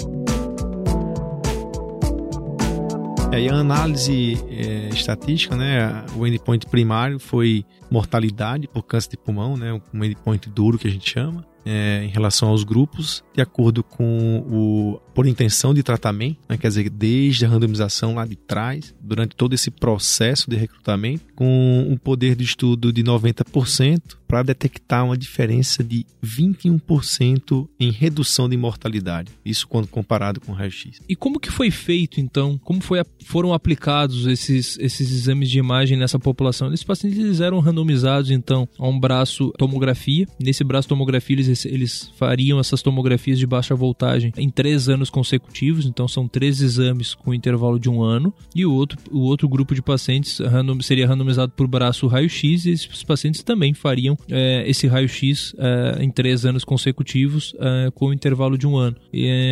E 3.34 3.36
aí 3.36 3.50
a 3.50 3.56
análise 3.56 4.38
é, 4.48 4.90
estatística, 4.90 5.56
né, 5.56 6.06
o 6.16 6.28
endpoint 6.28 6.68
primário 6.68 7.18
foi 7.18 7.66
mortalidade 7.90 8.68
por 8.68 8.84
câncer 8.84 9.10
de 9.10 9.18
pulmão, 9.18 9.58
né, 9.58 9.82
um 9.92 10.04
endpoint 10.04 10.48
duro 10.52 10.78
que 10.78 10.88
a 10.88 10.92
gente 10.92 11.10
chama 11.10 11.44
é, 11.66 12.04
em 12.04 12.10
relação 12.10 12.50
aos 12.50 12.64
grupos, 12.64 13.24
de 13.34 13.42
acordo 13.42 13.84
com 13.84 14.46
o 14.48 15.00
por 15.14 15.28
intenção 15.28 15.74
de 15.74 15.84
tratamento, 15.84 16.38
né? 16.50 16.58
quer 16.58 16.68
dizer, 16.68 16.90
desde 16.90 17.46
a 17.46 17.50
randomização 17.50 18.16
lá 18.16 18.26
de 18.26 18.36
trás, 18.36 18.94
durante 19.02 19.36
todo 19.36 19.54
esse 19.54 19.70
processo 19.70 20.50
de 20.50 20.56
recrutamento, 20.56 21.26
com 21.36 21.88
um 21.90 21.98
poder 21.98 22.36
de 22.36 22.44
estudo 22.44 22.92
de 22.92 23.04
90% 23.04 24.18
para 24.28 24.42
detectar 24.42 25.06
uma 25.06 25.16
diferença 25.16 25.84
de 25.84 26.08
21% 26.24 27.68
em 27.80 27.92
redução 27.92 28.50
de 28.50 28.58
mortalidade. 28.58 29.32
Isso 29.46 29.68
quando 29.68 29.88
comparado 29.88 30.42
com 30.42 30.52
o 30.52 30.56
raio-x. 30.56 31.00
E 31.08 31.16
como 31.16 31.40
que 31.40 31.52
foi 31.52 31.70
feito 31.70 32.20
então? 32.20 32.58
Como 32.64 32.82
foi, 32.82 33.04
foram 33.26 33.54
aplicados 33.54 34.26
esses, 34.26 34.76
esses 34.80 35.12
exames 35.12 35.52
de 35.52 35.60
imagem 35.60 35.98
nessa 35.98 36.18
população? 36.18 36.74
Esses 36.74 36.84
pacientes 36.84 37.42
eram 37.42 37.60
randomizados 37.60 38.32
então 38.32 38.68
a 38.80 38.88
um 38.88 39.00
braço 39.00 39.52
tomografia. 39.56 40.28
Nesse 40.40 40.64
braço 40.64 40.88
tomografia 40.88 41.36
eles 41.36 41.66
eles, 41.66 42.12
fariam 42.18 42.60
essas 42.60 42.82
tomografias 42.82 43.38
de 43.38 43.46
baixa 43.46 43.76
voltagem 43.76 44.32
em 44.36 44.50
três 44.50 44.90
anos 44.90 45.03
consecutivos, 45.10 45.86
então 45.86 46.08
são 46.08 46.28
três 46.28 46.62
exames 46.62 47.14
com 47.14 47.34
intervalo 47.34 47.80
de 47.80 47.90
um 47.90 48.02
ano, 48.02 48.34
e 48.56 48.66
o 48.66 48.74
outro, 48.74 48.98
o 49.12 49.22
outro 49.22 49.48
grupo 49.48 49.76
de 49.76 49.82
pacientes 49.82 50.40
random, 50.40 50.82
seria 50.82 51.08
randomizado 51.08 51.52
por 51.56 51.68
braço 51.68 52.08
raio-x, 52.08 52.66
e 52.66 52.72
esses 52.72 53.04
pacientes 53.04 53.44
também 53.44 53.74
fariam 53.74 54.18
é, 54.30 54.64
esse 54.68 54.88
raio-x 54.88 55.56
é, 55.58 56.04
em 56.04 56.10
três 56.10 56.46
anos 56.46 56.64
consecutivos 56.64 57.54
é, 57.60 57.92
com 57.92 58.14
intervalo 58.14 58.58
de 58.58 58.68
um 58.68 58.78
ano. 58.78 58.96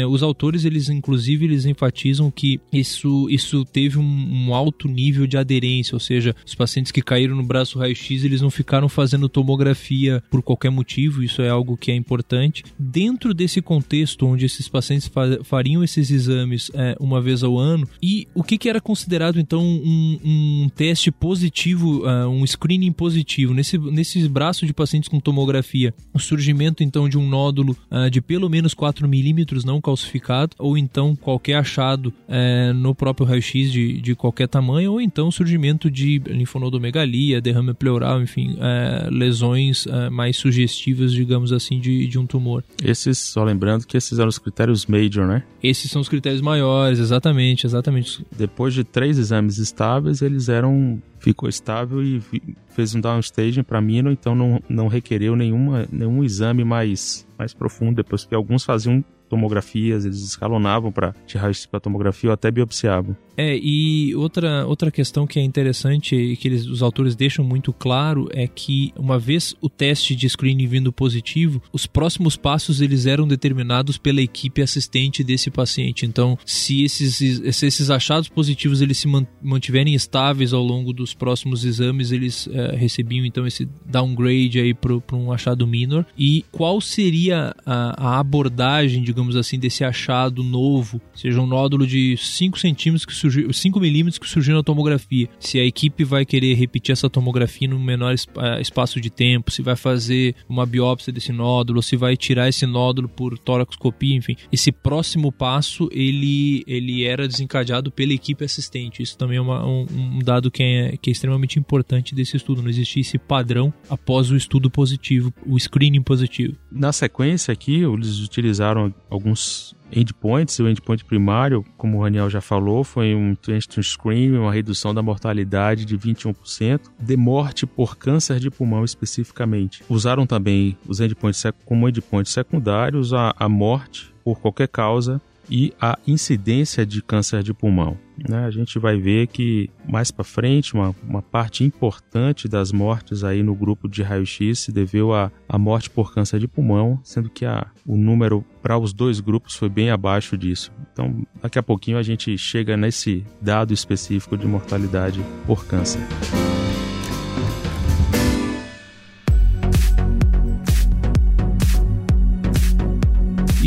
Os 0.09 0.23
autores, 0.23 0.65
eles 0.65 0.89
inclusive, 0.89 1.45
eles 1.45 1.65
enfatizam 1.65 2.29
que 2.29 2.59
isso, 2.71 3.27
isso 3.29 3.63
teve 3.65 3.97
um, 3.97 4.47
um 4.47 4.53
alto 4.53 4.87
nível 4.87 5.25
de 5.25 5.37
aderência, 5.37 5.95
ou 5.95 5.99
seja, 5.99 6.35
os 6.45 6.55
pacientes 6.55 6.91
que 6.91 7.01
caíram 7.01 7.35
no 7.35 7.43
braço 7.43 7.79
raio-x, 7.79 8.23
eles 8.23 8.41
não 8.41 8.49
ficaram 8.49 8.89
fazendo 8.89 9.29
tomografia 9.29 10.23
por 10.29 10.41
qualquer 10.41 10.69
motivo, 10.69 11.23
isso 11.23 11.41
é 11.41 11.49
algo 11.49 11.77
que 11.77 11.91
é 11.91 11.95
importante. 11.95 12.63
Dentro 12.77 13.33
desse 13.33 13.61
contexto 13.61 14.25
onde 14.25 14.45
esses 14.45 14.67
pacientes 14.67 15.09
fariam 15.43 15.83
esses 15.83 16.11
exames 16.11 16.71
é, 16.73 16.95
uma 16.99 17.21
vez 17.21 17.43
ao 17.43 17.57
ano, 17.57 17.87
e 18.01 18.27
o 18.33 18.43
que, 18.43 18.57
que 18.57 18.69
era 18.69 18.81
considerado 18.81 19.39
então 19.39 19.61
um, 19.61 20.19
um 20.23 20.69
teste 20.75 21.11
positivo, 21.11 22.03
uh, 22.05 22.27
um 22.27 22.45
screening 22.45 22.91
positivo? 22.91 23.53
Nesse, 23.53 23.77
nesse 23.77 24.27
braço 24.27 24.65
de 24.65 24.73
pacientes 24.73 25.09
com 25.09 25.19
tomografia, 25.19 25.93
o 26.13 26.19
surgimento 26.19 26.83
então 26.83 27.07
de 27.07 27.17
um 27.17 27.27
nódulo 27.27 27.75
uh, 27.91 28.09
de 28.09 28.21
pelo 28.21 28.49
menos 28.49 28.73
4 28.73 29.07
milímetros 29.07 29.63
não 29.63 29.81
calcificado, 29.81 30.55
ou 30.57 30.77
então 30.77 31.15
qualquer 31.15 31.55
achado 31.55 32.07
uh, 32.07 32.73
no 32.73 32.93
próprio 32.93 33.25
raio-x 33.25 33.71
de, 33.71 34.01
de 34.01 34.15
qualquer 34.15 34.47
tamanho, 34.47 34.93
ou 34.93 35.01
então 35.01 35.31
surgimento 35.31 35.89
de 35.89 36.19
linfonodomegalia, 36.19 37.41
derrame 37.41 37.73
pleural, 37.73 38.21
enfim, 38.21 38.57
é, 38.59 39.09
lesões 39.09 39.85
mais 40.11 40.37
sugestivas, 40.37 41.11
digamos 41.13 41.51
assim, 41.51 41.79
de, 41.79 42.07
de 42.07 42.19
um 42.19 42.25
tumor. 42.25 42.63
Esses, 42.83 43.17
só 43.17 43.43
lembrando 43.43 43.85
que 43.85 43.97
esses 43.97 44.19
eram 44.19 44.29
os 44.29 44.39
critérios 44.39 44.85
major, 44.85 45.25
né? 45.31 45.43
Esses 45.63 45.89
são 45.89 46.01
os 46.01 46.09
critérios 46.09 46.41
maiores, 46.41 46.99
exatamente, 46.99 47.65
exatamente. 47.65 48.25
Depois 48.35 48.73
de 48.73 48.83
três 48.83 49.17
exames 49.17 49.57
estáveis, 49.57 50.21
eles 50.21 50.49
eram 50.49 51.01
ficou 51.19 51.47
estável 51.47 52.01
e 52.03 52.21
fez 52.69 52.95
um 52.95 53.01
downstaging 53.01 53.63
para 53.63 53.79
mino, 53.79 54.11
então 54.11 54.33
não, 54.33 54.59
não 54.67 54.87
requereu 54.87 55.35
nenhuma, 55.35 55.87
nenhum 55.91 56.23
exame 56.23 56.63
mais, 56.63 57.27
mais 57.37 57.53
profundo 57.53 57.95
depois, 57.95 58.25
que 58.25 58.33
alguns 58.33 58.63
faziam 58.63 59.03
tomografias, 59.29 60.03
eles 60.03 60.21
escalonavam 60.21 60.91
para 60.91 61.15
tirar 61.25 61.43
raio 61.43 61.55
para 61.69 61.79
tomografia 61.79 62.29
ou 62.29 62.33
até 62.33 62.51
biopsiavam. 62.51 63.15
É, 63.37 63.57
e 63.57 64.13
outra, 64.15 64.65
outra 64.65 64.91
questão 64.91 65.25
que 65.25 65.39
é 65.39 65.43
interessante 65.43 66.15
e 66.15 66.35
que 66.35 66.47
eles, 66.47 66.65
os 66.65 66.81
autores 66.81 67.15
deixam 67.15 67.43
muito 67.43 67.71
claro 67.73 68.27
é 68.31 68.47
que 68.47 68.93
uma 68.97 69.17
vez 69.17 69.55
o 69.61 69.69
teste 69.69 70.15
de 70.15 70.27
screening 70.27 70.67
vindo 70.67 70.91
positivo, 70.91 71.61
os 71.71 71.85
próximos 71.85 72.35
passos 72.35 72.81
eles 72.81 73.05
eram 73.05 73.27
determinados 73.27 73.97
pela 73.97 74.21
equipe 74.21 74.61
assistente 74.61 75.23
desse 75.23 75.49
paciente. 75.49 76.05
Então, 76.05 76.37
se 76.45 76.83
esses, 76.83 77.15
se 77.15 77.65
esses 77.65 77.89
achados 77.89 78.29
positivos 78.29 78.81
eles 78.81 78.97
se 78.97 79.07
mantiverem 79.41 79.93
estáveis 79.93 80.53
ao 80.53 80.63
longo 80.63 80.93
dos 80.93 81.13
próximos 81.13 81.65
exames, 81.65 82.11
eles 82.11 82.47
é, 82.51 82.75
recebiam 82.75 83.25
então 83.25 83.47
esse 83.47 83.67
downgrade 83.85 84.59
aí 84.59 84.73
para 84.73 85.15
um 85.15 85.31
achado 85.31 85.65
minor. 85.65 86.05
E 86.17 86.43
qual 86.51 86.81
seria 86.81 87.55
a, 87.65 88.15
a 88.15 88.19
abordagem, 88.19 89.03
digamos 89.03 89.35
assim, 89.35 89.57
desse 89.57 89.83
achado 89.83 90.43
novo, 90.43 91.01
seja 91.13 91.41
um 91.41 91.47
nódulo 91.47 91.87
de 91.87 92.17
5 92.17 92.59
centímetros 92.59 93.05
que 93.05 93.13
surgiu, 93.21 93.51
5 93.51 93.79
milímetros 93.79 94.17
que 94.17 94.27
surgiu 94.27 94.55
na 94.55 94.63
tomografia. 94.63 95.29
Se 95.39 95.59
a 95.59 95.65
equipe 95.65 96.03
vai 96.03 96.25
querer 96.25 96.53
repetir 96.53 96.93
essa 96.93 97.09
tomografia 97.09 97.67
no 97.67 97.79
menor 97.79 98.13
eh, 98.13 98.61
espaço 98.61 98.99
de 98.99 99.09
tempo, 99.09 99.51
se 99.51 99.61
vai 99.61 99.75
fazer 99.75 100.35
uma 100.49 100.65
biópsia 100.65 101.13
desse 101.13 101.31
nódulo, 101.31 101.81
se 101.81 101.95
vai 101.95 102.17
tirar 102.17 102.49
esse 102.49 102.65
nódulo 102.65 103.07
por 103.07 103.37
toracoscopia, 103.37 104.15
enfim. 104.15 104.35
Esse 104.51 104.71
próximo 104.71 105.31
passo, 105.31 105.89
ele, 105.91 106.63
ele 106.67 107.03
era 107.03 107.27
desencadeado 107.27 107.91
pela 107.91 108.13
equipe 108.13 108.43
assistente. 108.43 109.03
Isso 109.03 109.17
também 109.17 109.37
é 109.37 109.41
uma, 109.41 109.65
um, 109.65 109.85
um, 109.91 110.19
dado 110.19 110.49
que 110.49 110.63
é, 110.63 110.97
que 110.97 111.09
é 111.09 111.13
extremamente 111.13 111.59
importante 111.59 112.15
desse 112.15 112.37
estudo. 112.37 112.61
Não 112.61 112.69
existia 112.69 113.01
esse 113.01 113.17
padrão 113.17 113.73
após 113.89 114.31
o 114.31 114.35
estudo 114.35 114.69
positivo, 114.69 115.33
o 115.45 115.59
screening 115.59 116.01
positivo. 116.01 116.55
Na 116.71 116.91
sequência 116.91 117.51
aqui, 117.51 117.81
eles 117.83 118.19
utilizaram 118.19 118.93
alguns 119.09 119.75
endpoints. 119.91 120.59
O 120.59 120.67
endpoint 120.67 121.03
primário, 121.05 121.65
como 121.77 121.97
o 121.97 122.01
Raniel 122.01 122.29
já 122.29 122.41
falou, 122.41 122.83
foi 122.83 123.13
um 123.15 123.35
test 123.35 123.79
screen, 123.81 124.37
uma 124.37 124.51
redução 124.51 124.93
da 124.93 125.01
mortalidade 125.01 125.85
de 125.85 125.97
21%, 125.97 126.81
de 126.99 127.17
morte 127.17 127.65
por 127.65 127.97
câncer 127.97 128.39
de 128.39 128.49
pulmão 128.49 128.83
especificamente. 128.83 129.83
Usaram 129.89 130.25
também 130.25 130.77
os 130.87 130.99
endpoints 130.99 131.43
como 131.65 131.87
endpoints 131.87 132.31
secundários 132.31 133.13
a, 133.13 133.33
a 133.37 133.49
morte 133.49 134.13
por 134.23 134.39
qualquer 134.39 134.67
causa 134.67 135.21
e 135.49 135.73
a 135.79 135.97
incidência 136.07 136.85
de 136.85 137.01
câncer 137.01 137.43
de 137.43 137.53
pulmão. 137.53 137.97
Né? 138.29 138.45
A 138.45 138.51
gente 138.51 138.77
vai 138.77 138.97
ver 138.97 139.27
que 139.27 139.69
mais 139.87 140.11
para 140.11 140.23
frente 140.23 140.73
uma, 140.73 140.95
uma 141.07 141.21
parte 141.21 141.63
importante 141.63 142.47
das 142.47 142.71
mortes 142.71 143.23
aí 143.23 143.41
no 143.41 143.55
grupo 143.55 143.89
de 143.89 144.03
raio-x 144.03 144.59
se 144.59 144.71
deveu 144.71 145.13
à, 145.13 145.31
à 145.49 145.57
morte 145.57 145.89
por 145.89 146.13
câncer 146.13 146.39
de 146.39 146.47
pulmão, 146.47 146.99
sendo 147.03 147.29
que 147.29 147.45
a, 147.45 147.67
o 147.85 147.97
número 147.97 148.45
para 148.61 148.77
os 148.77 148.93
dois 148.93 149.19
grupos 149.19 149.55
foi 149.55 149.69
bem 149.69 149.89
abaixo 149.89 150.37
disso. 150.37 150.71
Então, 150.93 151.25
daqui 151.41 151.57
a 151.57 151.63
pouquinho 151.63 151.97
a 151.97 152.03
gente 152.03 152.37
chega 152.37 152.77
nesse 152.77 153.25
dado 153.41 153.73
específico 153.73 154.37
de 154.37 154.45
mortalidade 154.45 155.21
por 155.45 155.65
câncer. 155.65 156.01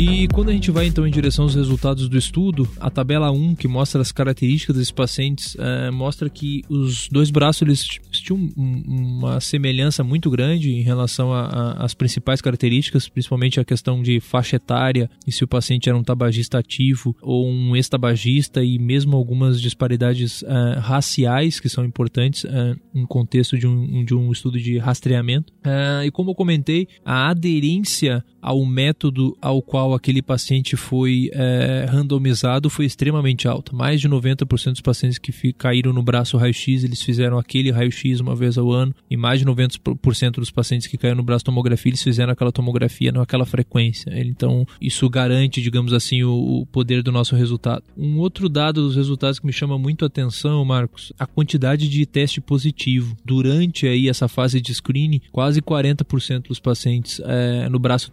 E 0.07 0.27
quando 0.27 0.49
a 0.49 0.53
gente 0.53 0.69
vai 0.69 0.85
então 0.85 1.07
em 1.07 1.09
direção 1.09 1.45
aos 1.45 1.55
resultados 1.55 2.07
do 2.07 2.15
estudo, 2.15 2.69
a 2.79 2.91
tabela 2.91 3.31
1, 3.31 3.55
que 3.55 3.67
mostra 3.67 3.99
as 3.99 4.11
características 4.11 4.75
desses 4.75 4.91
pacientes, 4.91 5.57
é, 5.59 5.89
mostra 5.89 6.29
que 6.29 6.61
os 6.69 7.09
dois 7.09 7.31
braços 7.31 7.63
eles 7.63 7.83
tinham 8.11 8.47
uma 8.55 9.39
semelhança 9.39 10.03
muito 10.03 10.29
grande 10.29 10.71
em 10.71 10.83
relação 10.83 11.33
às 11.33 11.95
principais 11.95 12.39
características, 12.39 13.09
principalmente 13.09 13.59
a 13.59 13.65
questão 13.65 14.03
de 14.03 14.19
faixa 14.19 14.57
etária 14.57 15.09
e 15.25 15.31
se 15.31 15.43
o 15.43 15.47
paciente 15.47 15.89
era 15.89 15.97
um 15.97 16.03
tabagista 16.03 16.59
ativo 16.59 17.15
ou 17.19 17.49
um 17.49 17.75
ex-tabagista 17.75 18.63
e 18.63 18.77
mesmo 18.77 19.17
algumas 19.17 19.59
disparidades 19.59 20.43
é, 20.43 20.79
raciais 20.79 21.59
que 21.59 21.67
são 21.67 21.83
importantes 21.83 22.45
é, 22.45 22.75
em 22.93 23.07
contexto 23.07 23.57
de 23.57 23.65
um, 23.65 24.05
de 24.05 24.13
um 24.13 24.31
estudo 24.31 24.59
de 24.59 24.77
rastreamento. 24.77 25.51
e 26.05 26.11
como 26.11 26.29
eu 26.29 26.35
comentei, 26.35 26.87
a 27.03 27.31
aderência 27.31 28.23
ao 28.45 28.63
método 28.63 29.35
ao 29.41 29.59
qual 29.59 29.95
aquele 29.95 30.21
paciente 30.21 30.77
foi 30.77 31.31
é, 31.33 31.87
randomizado 31.89 32.69
foi 32.69 32.85
extremamente 32.85 33.47
alta. 33.47 33.75
Mais 33.75 33.99
de 33.99 34.07
90% 34.07 34.73
dos 34.73 34.81
pacientes 34.81 35.17
que 35.17 35.51
caíram 35.51 35.91
no 35.91 36.03
braço 36.03 36.37
raio-x, 36.37 36.83
eles 36.83 37.01
fizeram 37.01 37.39
aquele 37.39 37.71
raio-x 37.71 38.19
uma 38.19 38.35
vez 38.35 38.55
ao 38.55 38.71
ano, 38.71 38.93
e 39.09 39.17
mais 39.17 39.39
de 39.39 39.47
90% 39.47 40.33
dos 40.33 40.51
pacientes 40.51 40.85
que 40.85 40.95
caíram 40.95 41.17
no 41.17 41.23
braço 41.23 41.43
tomografia, 41.43 41.89
eles 41.89 42.03
fizeram 42.03 42.33
aquela 42.33 42.51
tomografia 42.51 43.11
naquela 43.11 43.47
frequência. 43.47 44.11
Então, 44.15 44.63
isso 44.79 45.09
garante, 45.09 45.59
digamos 45.59 45.91
assim, 45.91 46.21
o, 46.21 46.61
o 46.61 46.65
poder 46.67 47.01
do 47.01 47.11
nosso 47.11 47.35
resultado. 47.35 47.83
Um 47.97 48.19
outro 48.19 48.47
dado 48.47 48.83
dos 48.83 48.95
resultados 48.95 49.39
que 49.39 49.47
me 49.47 49.53
chama 49.53 49.79
muito 49.79 50.05
a 50.05 50.07
atenção, 50.07 50.63
Marcos, 50.63 51.11
a 51.17 51.25
quantidade 51.25 51.89
de 51.89 52.05
teste 52.05 52.39
positivo. 52.39 53.17
Durante 53.25 53.87
aí 53.87 54.07
essa 54.07 54.27
fase 54.27 54.61
de 54.61 54.71
screening, 54.71 55.21
quase 55.31 55.63
40% 55.63 56.49
dos 56.49 56.59
pacientes 56.59 57.19
é, 57.25 57.67
no 57.69 57.79
braço 57.79 58.11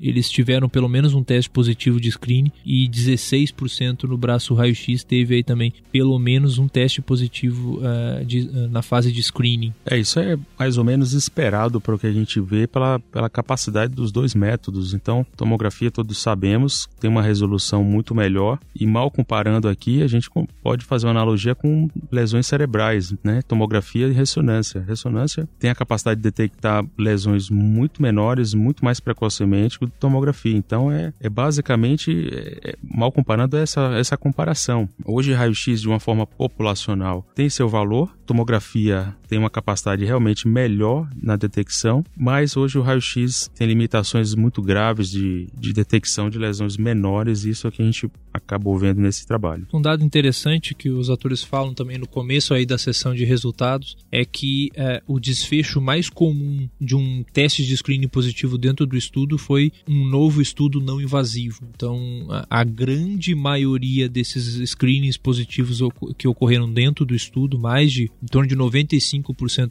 eles 0.00 0.30
tiveram 0.30 0.68
pelo 0.68 0.88
menos 0.88 1.14
um 1.14 1.22
teste 1.22 1.50
positivo 1.50 2.00
de 2.00 2.10
screening 2.10 2.52
e 2.64 2.88
16% 2.88 4.04
no 4.04 4.16
braço 4.16 4.54
raio-x 4.54 5.04
teve 5.04 5.36
aí 5.36 5.42
também 5.42 5.72
pelo 5.90 6.18
menos 6.18 6.58
um 6.58 6.68
teste 6.68 7.00
positivo 7.00 7.80
uh, 7.80 8.24
de, 8.24 8.40
uh, 8.40 8.68
na 8.68 8.82
fase 8.82 9.12
de 9.12 9.22
screening. 9.22 9.72
É, 9.84 9.98
isso 9.98 10.18
é 10.18 10.36
mais 10.58 10.78
ou 10.78 10.84
menos 10.84 11.12
esperado 11.12 11.80
para 11.80 11.94
o 11.94 11.98
que 11.98 12.06
a 12.06 12.12
gente 12.12 12.40
vê 12.40 12.66
pela, 12.66 12.98
pela 12.98 13.28
capacidade 13.28 13.94
dos 13.94 14.10
dois 14.10 14.34
métodos. 14.34 14.94
Então, 14.94 15.26
tomografia, 15.36 15.90
todos 15.90 16.18
sabemos, 16.18 16.88
tem 17.00 17.10
uma 17.10 17.22
resolução 17.22 17.84
muito 17.84 18.14
melhor 18.14 18.58
e 18.74 18.86
mal 18.86 19.10
comparando 19.10 19.68
aqui, 19.68 20.02
a 20.02 20.06
gente 20.06 20.28
pode 20.62 20.84
fazer 20.84 21.06
uma 21.06 21.12
analogia 21.12 21.54
com 21.54 21.88
lesões 22.10 22.46
cerebrais, 22.46 23.14
né? 23.22 23.42
Tomografia 23.42 24.08
e 24.08 24.12
ressonância. 24.12 24.84
Ressonância 24.86 25.48
tem 25.58 25.70
a 25.70 25.74
capacidade 25.74 26.18
de 26.18 26.22
detectar 26.22 26.84
lesões 26.98 27.50
muito 27.50 28.02
menores, 28.02 28.54
muito 28.54 28.84
mais 28.84 29.00
precocemente 29.22 29.78
tomografia. 30.00 30.56
Então, 30.56 30.90
é, 30.90 31.12
é 31.20 31.28
basicamente, 31.28 32.28
é, 32.32 32.70
é, 32.70 32.76
mal 32.82 33.12
comparando, 33.12 33.56
essa, 33.56 33.94
essa 33.96 34.16
comparação. 34.16 34.88
Hoje, 35.04 35.32
raio-x 35.32 35.80
de 35.80 35.88
uma 35.88 36.00
forma 36.00 36.26
populacional 36.26 37.24
tem 37.34 37.48
seu 37.48 37.68
valor, 37.68 38.16
tomografia 38.26 39.14
tem 39.32 39.38
uma 39.38 39.48
capacidade 39.48 40.04
realmente 40.04 40.46
melhor 40.46 41.08
na 41.16 41.36
detecção, 41.36 42.04
mas 42.14 42.54
hoje 42.54 42.76
o 42.76 42.82
raio-x 42.82 43.50
tem 43.54 43.66
limitações 43.66 44.34
muito 44.34 44.60
graves 44.60 45.10
de, 45.10 45.46
de 45.58 45.72
detecção 45.72 46.28
de 46.28 46.36
lesões 46.38 46.76
menores, 46.76 47.46
e 47.46 47.48
isso 47.48 47.66
é 47.66 47.70
que 47.70 47.80
a 47.80 47.84
gente 47.86 48.10
acabou 48.30 48.76
vendo 48.76 49.00
nesse 49.00 49.26
trabalho. 49.26 49.66
Um 49.72 49.80
dado 49.80 50.04
interessante 50.04 50.74
que 50.74 50.90
os 50.90 51.08
atores 51.08 51.42
falam 51.42 51.72
também 51.72 51.96
no 51.96 52.06
começo 52.06 52.52
aí 52.52 52.66
da 52.66 52.76
sessão 52.76 53.14
de 53.14 53.24
resultados 53.24 53.96
é 54.10 54.22
que 54.22 54.70
é, 54.74 55.02
o 55.06 55.18
desfecho 55.18 55.80
mais 55.80 56.10
comum 56.10 56.68
de 56.78 56.94
um 56.94 57.24
teste 57.32 57.64
de 57.64 57.74
screening 57.74 58.08
positivo 58.08 58.58
dentro 58.58 58.86
do 58.86 58.98
estudo 58.98 59.38
foi 59.38 59.72
um 59.88 60.04
novo 60.04 60.42
estudo 60.42 60.78
não 60.78 61.00
invasivo. 61.00 61.66
Então, 61.74 62.26
a, 62.28 62.60
a 62.60 62.64
grande 62.64 63.34
maioria 63.34 64.10
desses 64.10 64.70
screenings 64.70 65.16
positivos 65.16 65.80
que 66.18 66.28
ocorreram 66.28 66.70
dentro 66.70 67.06
do 67.06 67.14
estudo, 67.14 67.58
mais 67.58 67.90
de 67.90 68.10
em 68.22 68.26
torno 68.26 68.48
de 68.48 68.56
95% 68.56 69.21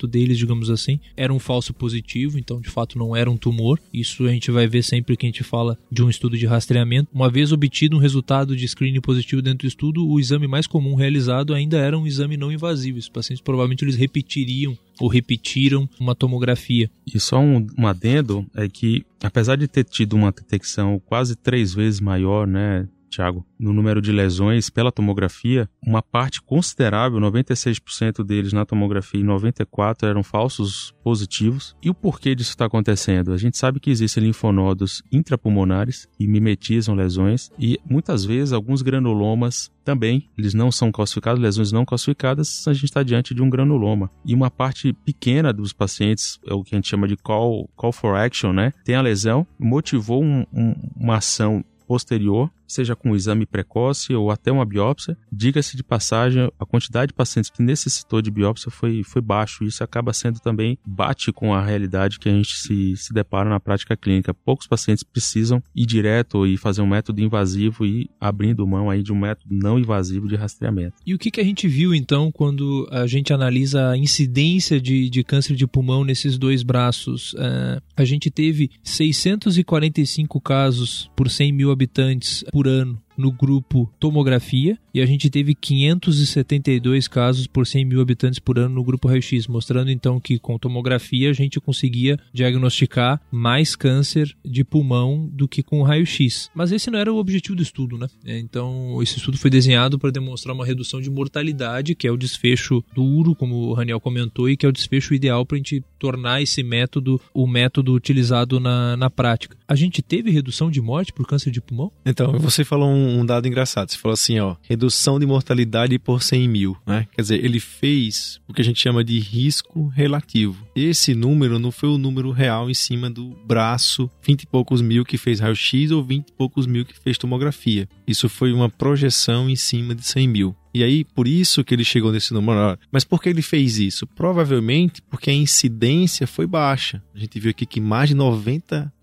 deles, 0.07 0.37
digamos 0.37 0.69
assim, 0.69 0.99
era 1.15 1.33
um 1.33 1.39
falso 1.39 1.73
positivo, 1.73 2.39
então 2.39 2.61
de 2.61 2.69
fato 2.69 2.97
não 2.97 3.15
era 3.15 3.29
um 3.29 3.37
tumor. 3.37 3.79
Isso 3.93 4.25
a 4.25 4.31
gente 4.31 4.51
vai 4.51 4.67
ver 4.67 4.83
sempre 4.83 5.17
que 5.17 5.25
a 5.25 5.29
gente 5.29 5.43
fala 5.43 5.77
de 5.91 6.03
um 6.03 6.09
estudo 6.09 6.37
de 6.37 6.45
rastreamento. 6.45 7.09
Uma 7.13 7.29
vez 7.29 7.51
obtido 7.51 7.97
um 7.97 7.99
resultado 7.99 8.55
de 8.55 8.67
screening 8.67 9.01
positivo 9.01 9.41
dentro 9.41 9.65
do 9.65 9.67
estudo, 9.67 10.07
o 10.07 10.19
exame 10.19 10.47
mais 10.47 10.67
comum 10.67 10.95
realizado 10.95 11.53
ainda 11.53 11.77
era 11.77 11.97
um 11.97 12.07
exame 12.07 12.37
não 12.37 12.51
invasivo. 12.51 12.97
Os 12.97 13.09
pacientes 13.09 13.41
provavelmente 13.41 13.83
eles 13.83 13.95
repetiriam 13.95 14.77
ou 14.99 15.07
repetiram 15.07 15.89
uma 15.99 16.13
tomografia. 16.15 16.89
E 17.05 17.19
só 17.19 17.39
um, 17.39 17.65
um 17.77 17.87
adendo 17.87 18.45
é 18.55 18.67
que, 18.69 19.03
apesar 19.21 19.55
de 19.55 19.67
ter 19.67 19.83
tido 19.83 20.13
uma 20.13 20.31
detecção 20.31 21.01
quase 21.05 21.35
três 21.35 21.73
vezes 21.73 21.99
maior, 21.99 22.45
né, 22.45 22.87
Tiago, 23.11 23.45
no 23.59 23.73
número 23.73 24.01
de 24.01 24.11
lesões 24.11 24.69
pela 24.69 24.91
tomografia, 24.91 25.69
uma 25.85 26.01
parte 26.01 26.41
considerável, 26.41 27.19
96% 27.19 28.23
deles 28.23 28.53
na 28.53 28.65
tomografia 28.65 29.19
e 29.19 29.23
94% 29.23 30.07
eram 30.07 30.23
falsos 30.23 30.93
positivos. 31.03 31.75
E 31.83 31.89
o 31.89 31.93
porquê 31.93 32.33
disso 32.33 32.51
está 32.51 32.65
acontecendo? 32.65 33.33
A 33.33 33.37
gente 33.37 33.57
sabe 33.57 33.79
que 33.79 33.91
existem 33.91 34.23
linfonodos 34.23 35.03
intrapulmonares 35.11 36.07
e 36.19 36.27
mimetizam 36.27 36.95
lesões 36.95 37.51
e 37.59 37.77
muitas 37.87 38.23
vezes 38.23 38.53
alguns 38.53 38.81
granulomas 38.81 39.71
também, 39.83 40.29
eles 40.37 40.53
não 40.53 40.71
são 40.71 40.91
calcificados, 40.91 41.41
lesões 41.41 41.71
não 41.71 41.85
calcificadas, 41.85 42.67
a 42.67 42.73
gente 42.73 42.85
está 42.85 43.03
diante 43.03 43.33
de 43.33 43.41
um 43.41 43.49
granuloma. 43.49 44.11
E 44.23 44.33
uma 44.33 44.51
parte 44.51 44.93
pequena 44.93 45.51
dos 45.51 45.73
pacientes, 45.73 46.39
é 46.47 46.53
o 46.53 46.63
que 46.63 46.75
a 46.75 46.77
gente 46.77 46.87
chama 46.87 47.07
de 47.07 47.17
call, 47.17 47.67
call 47.75 47.91
for 47.91 48.15
action, 48.15 48.53
né? 48.53 48.71
Tem 48.85 48.95
a 48.95 49.01
lesão, 49.01 49.45
motivou 49.59 50.23
um, 50.23 50.45
um, 50.53 50.75
uma 50.95 51.17
ação 51.17 51.65
posterior 51.87 52.49
seja 52.71 52.95
com 52.95 53.11
um 53.11 53.15
exame 53.15 53.45
precoce 53.45 54.13
ou 54.13 54.31
até 54.31 54.51
uma 54.51 54.65
biópsia. 54.65 55.17
Diga-se 55.31 55.75
de 55.77 55.83
passagem, 55.83 56.51
a 56.59 56.65
quantidade 56.65 57.09
de 57.09 57.13
pacientes 57.13 57.49
que 57.49 57.61
necessitou 57.61 58.21
de 58.21 58.31
biópsia 58.31 58.71
foi, 58.71 59.03
foi 59.03 59.21
baixo. 59.21 59.63
Isso 59.63 59.83
acaba 59.83 60.13
sendo 60.13 60.39
também, 60.39 60.77
bate 60.85 61.31
com 61.31 61.53
a 61.53 61.63
realidade 61.63 62.19
que 62.19 62.29
a 62.29 62.31
gente 62.31 62.57
se, 62.57 62.95
se 62.97 63.13
depara 63.13 63.49
na 63.49 63.59
prática 63.59 63.95
clínica. 63.95 64.33
Poucos 64.33 64.67
pacientes 64.67 65.03
precisam 65.03 65.61
ir 65.75 65.85
direto 65.85 66.45
e 66.45 66.57
fazer 66.57 66.81
um 66.81 66.87
método 66.87 67.21
invasivo 67.21 67.85
e 67.85 68.09
abrindo 68.19 68.65
mão 68.67 68.89
aí 68.89 69.03
de 69.03 69.11
um 69.11 69.19
método 69.19 69.53
não 69.53 69.77
invasivo 69.77 70.27
de 70.27 70.35
rastreamento. 70.35 70.95
E 71.05 71.13
o 71.13 71.19
que, 71.19 71.31
que 71.31 71.41
a 71.41 71.43
gente 71.43 71.67
viu 71.67 71.93
então 71.93 72.31
quando 72.31 72.87
a 72.91 73.05
gente 73.07 73.33
analisa 73.33 73.89
a 73.89 73.97
incidência 73.97 74.79
de, 74.79 75.09
de 75.09 75.23
câncer 75.23 75.55
de 75.55 75.67
pulmão 75.67 76.03
nesses 76.03 76.37
dois 76.37 76.63
braços? 76.63 77.33
Uh, 77.33 77.81
a 77.95 78.05
gente 78.05 78.29
teve 78.29 78.71
645 78.83 80.39
casos 80.41 81.09
por 81.15 81.29
100 81.29 81.51
mil 81.51 81.71
habitantes 81.71 82.43
por 82.51 82.60
ano 82.67 83.01
no 83.17 83.31
grupo 83.31 83.91
tomografia 83.99 84.77
e 84.93 85.01
a 85.01 85.05
gente 85.05 85.29
teve 85.29 85.55
572 85.55 87.07
casos 87.07 87.47
por 87.47 87.65
100 87.65 87.85
mil 87.85 88.01
habitantes 88.01 88.39
por 88.39 88.59
ano 88.59 88.75
no 88.75 88.83
grupo 88.83 89.07
raio-x, 89.07 89.47
mostrando 89.47 89.89
então 89.89 90.19
que 90.19 90.37
com 90.37 90.57
tomografia 90.57 91.29
a 91.29 91.33
gente 91.33 91.59
conseguia 91.59 92.19
diagnosticar 92.33 93.21
mais 93.31 93.75
câncer 93.75 94.35
de 94.43 94.63
pulmão 94.63 95.29
do 95.31 95.47
que 95.47 95.63
com 95.63 95.81
raio-x. 95.81 96.49
Mas 96.53 96.71
esse 96.71 96.91
não 96.91 96.99
era 96.99 97.13
o 97.13 97.17
objetivo 97.17 97.55
do 97.55 97.63
estudo, 97.63 97.97
né? 97.97 98.07
É, 98.25 98.37
então 98.37 99.01
esse 99.01 99.17
estudo 99.17 99.37
foi 99.37 99.49
desenhado 99.49 99.97
para 99.97 100.11
demonstrar 100.11 100.53
uma 100.53 100.65
redução 100.65 100.99
de 100.99 101.09
mortalidade, 101.09 101.95
que 101.95 102.07
é 102.07 102.11
o 102.11 102.17
desfecho 102.17 102.83
duro, 102.93 103.35
como 103.35 103.55
o 103.55 103.73
Raniel 103.73 103.99
comentou, 103.99 104.49
e 104.49 104.57
que 104.57 104.65
é 104.65 104.69
o 104.69 104.73
desfecho 104.73 105.13
ideal 105.13 105.45
para 105.45 105.55
a 105.55 105.59
gente 105.59 105.83
tornar 105.97 106.41
esse 106.41 106.63
método 106.63 107.21
o 107.33 107.47
método 107.47 107.93
utilizado 107.93 108.59
na, 108.59 108.97
na 108.97 109.09
prática. 109.09 109.55
A 109.67 109.75
gente 109.75 110.01
teve 110.01 110.31
redução 110.31 110.69
de 110.69 110.81
morte 110.81 111.13
por 111.13 111.25
câncer 111.25 111.51
de 111.51 111.61
pulmão? 111.61 111.91
Então, 112.05 112.37
você 112.39 112.63
falou 112.63 112.89
um 112.89 113.00
um, 113.01 113.25
dado 113.25 113.47
engraçado. 113.47 113.89
Você 113.89 113.97
falou 113.97 114.13
assim, 114.13 114.39
ó, 114.39 114.55
redução 114.61 115.19
de 115.19 115.25
mortalidade 115.25 115.97
por 115.99 116.21
100 116.21 116.47
mil, 116.47 116.77
né? 116.85 117.07
Quer 117.11 117.21
dizer, 117.21 117.43
ele 117.43 117.59
fez 117.59 118.39
o 118.47 118.53
que 118.53 118.61
a 118.61 118.65
gente 118.65 118.79
chama 118.79 119.03
de 119.03 119.19
risco 119.19 119.87
relativo. 119.87 120.65
Esse 120.75 121.13
número 121.13 121.59
não 121.59 121.71
foi 121.71 121.89
o 121.89 121.97
número 121.97 122.31
real 122.31 122.69
em 122.69 122.73
cima 122.73 123.09
do 123.09 123.29
braço, 123.45 124.09
20 124.25 124.43
e 124.43 124.47
poucos 124.47 124.81
mil 124.81 125.03
que 125.03 125.17
fez 125.17 125.39
raio-x 125.39 125.91
ou 125.91 126.03
20 126.03 126.29
e 126.29 126.31
poucos 126.33 126.65
mil 126.65 126.85
que 126.85 126.97
fez 126.99 127.17
tomografia. 127.17 127.87
Isso 128.07 128.27
foi 128.29 128.53
uma 128.53 128.69
projeção 128.69 129.49
em 129.49 129.55
cima 129.55 129.95
de 129.95 130.03
100 130.03 130.27
mil. 130.27 130.55
E 130.73 130.83
aí, 130.83 131.03
por 131.03 131.27
isso 131.27 131.63
que 131.63 131.73
ele 131.73 131.83
chegou 131.83 132.11
nesse 132.11 132.33
número. 132.33 132.77
Mas 132.91 133.03
por 133.03 133.21
que 133.21 133.27
ele 133.27 133.41
fez 133.41 133.77
isso? 133.77 134.07
Provavelmente 134.07 135.01
porque 135.01 135.29
a 135.29 135.33
incidência 135.33 136.25
foi 136.25 136.47
baixa. 136.47 137.03
A 137.13 137.19
gente 137.19 137.39
viu 137.39 137.51
aqui 137.51 137.65
que 137.65 137.81
mais 137.81 138.09
de 138.09 138.15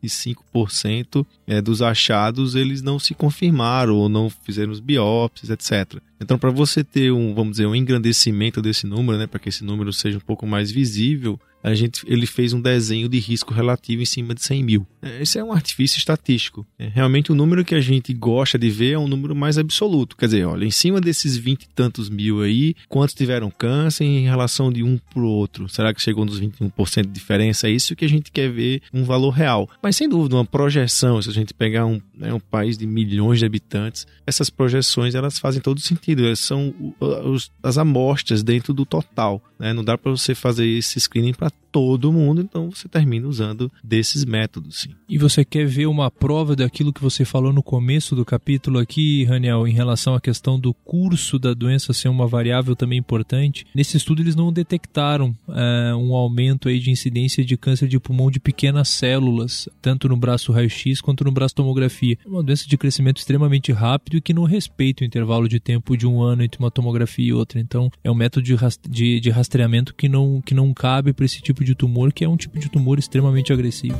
95% 0.02 1.26
é, 1.46 1.60
dos 1.60 1.82
achados 1.82 2.54
eles 2.54 2.82
não 2.82 2.98
se 2.98 3.14
confirmaram 3.14 3.96
ou 3.96 4.08
não 4.08 4.30
fizeram 4.30 4.72
os 4.72 4.80
biópsias, 4.80 5.50
etc. 5.50 6.00
Então, 6.20 6.38
para 6.38 6.50
você 6.50 6.82
ter 6.82 7.12
um, 7.12 7.34
vamos 7.34 7.52
dizer, 7.52 7.66
um 7.66 7.74
engrandecimento 7.74 8.60
desse 8.60 8.86
número, 8.86 9.18
né, 9.18 9.26
para 9.26 9.38
que 9.38 9.48
esse 9.48 9.64
número 9.64 9.92
seja 9.92 10.18
um 10.18 10.22
pouco 10.22 10.46
mais 10.46 10.70
visível, 10.70 11.38
a 11.62 11.74
gente, 11.74 12.02
ele 12.06 12.26
fez 12.26 12.52
um 12.52 12.60
desenho 12.60 13.08
de 13.08 13.18
risco 13.18 13.52
relativo 13.52 14.02
em 14.02 14.04
cima 14.04 14.34
de 14.34 14.42
100 14.42 14.62
mil. 14.62 14.86
É, 15.02 15.22
esse 15.22 15.38
é 15.38 15.44
um 15.44 15.52
artifício 15.52 15.98
estatístico. 15.98 16.66
É, 16.78 16.88
realmente 16.88 17.32
o 17.32 17.34
número 17.34 17.64
que 17.64 17.74
a 17.74 17.80
gente 17.80 18.12
gosta 18.12 18.58
de 18.58 18.70
ver 18.70 18.92
é 18.92 18.98
um 18.98 19.08
número 19.08 19.34
mais 19.34 19.58
absoluto. 19.58 20.16
Quer 20.16 20.26
dizer, 20.26 20.44
olha, 20.46 20.64
em 20.64 20.70
cima 20.70 21.00
desses 21.00 21.36
20 21.36 21.64
e 21.64 21.68
tantos 21.74 22.08
mil 22.08 22.42
aí, 22.42 22.74
quantos 22.88 23.14
tiveram 23.14 23.50
câncer 23.50 24.04
em 24.04 24.24
relação 24.24 24.72
de 24.72 24.82
um 24.82 24.98
para 24.98 25.22
o 25.22 25.26
outro? 25.26 25.68
Será 25.68 25.92
que 25.92 26.00
chegou 26.00 26.24
nos 26.24 26.40
21% 26.40 27.02
de 27.02 27.12
diferença? 27.12 27.68
É 27.68 27.70
isso 27.70 27.96
que 27.96 28.04
a 28.04 28.08
gente 28.08 28.30
quer 28.30 28.50
ver 28.50 28.82
um 28.92 29.04
valor 29.04 29.30
real. 29.30 29.68
Mas 29.82 29.87
sem 29.96 30.08
dúvida, 30.08 30.36
uma 30.36 30.44
projeção, 30.44 31.20
se 31.20 31.28
a 31.28 31.32
gente 31.32 31.54
pegar 31.54 31.86
um, 31.86 32.00
né, 32.18 32.32
um 32.34 32.40
país 32.40 32.76
de 32.76 32.86
milhões 32.86 33.38
de 33.38 33.46
habitantes, 33.46 34.06
essas 34.26 34.50
projeções 34.50 35.14
elas 35.14 35.38
fazem 35.38 35.62
todo 35.62 35.80
sentido. 35.80 36.26
Elas 36.26 36.40
são 36.40 36.74
os, 37.00 37.50
as 37.62 37.78
amostras 37.78 38.42
dentro 38.42 38.74
do 38.74 38.84
total. 38.84 39.42
Né? 39.58 39.72
Não 39.72 39.84
dá 39.84 39.96
para 39.96 40.10
você 40.10 40.34
fazer 40.34 40.66
esse 40.66 41.00
screening 41.00 41.34
para 41.34 41.50
todo 41.70 42.12
mundo, 42.12 42.40
então 42.40 42.70
você 42.70 42.88
termina 42.88 43.28
usando 43.28 43.70
desses 43.84 44.24
métodos, 44.24 44.80
sim. 44.80 44.90
E 45.08 45.18
você 45.18 45.44
quer 45.44 45.66
ver 45.66 45.86
uma 45.86 46.10
prova 46.10 46.56
daquilo 46.56 46.92
que 46.92 47.02
você 47.02 47.24
falou 47.24 47.52
no 47.52 47.62
começo 47.62 48.16
do 48.16 48.24
capítulo 48.24 48.78
aqui, 48.78 49.24
Raniel, 49.24 49.66
em 49.66 49.72
relação 49.72 50.14
à 50.14 50.20
questão 50.20 50.58
do 50.58 50.72
curso 50.72 51.38
da 51.38 51.52
doença 51.52 51.92
ser 51.92 52.08
uma 52.08 52.26
variável 52.26 52.74
também 52.74 52.98
importante? 52.98 53.66
Nesse 53.74 53.96
estudo 53.96 54.22
eles 54.22 54.34
não 54.34 54.52
detectaram 54.52 55.36
é, 55.48 55.94
um 55.94 56.14
aumento 56.14 56.68
aí 56.68 56.78
de 56.78 56.90
incidência 56.90 57.44
de 57.44 57.56
câncer 57.56 57.86
de 57.86 58.00
pulmão 58.00 58.30
de 58.30 58.40
pequenas 58.40 58.88
células, 58.88 59.68
tanto 59.82 60.08
no 60.08 60.16
braço 60.16 60.52
raio-x 60.52 61.00
quanto 61.00 61.24
no 61.24 61.32
braço 61.32 61.54
tomografia. 61.54 62.07
É 62.24 62.28
uma 62.28 62.42
doença 62.42 62.66
de 62.68 62.78
crescimento 62.78 63.18
extremamente 63.18 63.72
rápido 63.72 64.16
e 64.16 64.20
que 64.20 64.32
não 64.32 64.44
respeita 64.44 65.02
o 65.02 65.06
intervalo 65.06 65.48
de 65.48 65.58
tempo 65.58 65.96
de 65.96 66.06
um 66.06 66.22
ano 66.22 66.42
entre 66.42 66.60
uma 66.60 66.70
tomografia 66.70 67.26
e 67.26 67.32
outra. 67.32 67.58
Então 67.58 67.90
é 68.02 68.10
um 68.10 68.14
método 68.14 68.44
de, 68.44 68.56
de, 68.88 69.20
de 69.20 69.30
rastreamento 69.30 69.94
que 69.94 70.08
não, 70.08 70.40
que 70.40 70.54
não 70.54 70.72
cabe 70.72 71.12
para 71.12 71.24
esse 71.24 71.40
tipo 71.40 71.64
de 71.64 71.74
tumor, 71.74 72.12
que 72.12 72.24
é 72.24 72.28
um 72.28 72.36
tipo 72.36 72.58
de 72.58 72.68
tumor 72.68 72.98
extremamente 72.98 73.52
agressivo. 73.52 73.98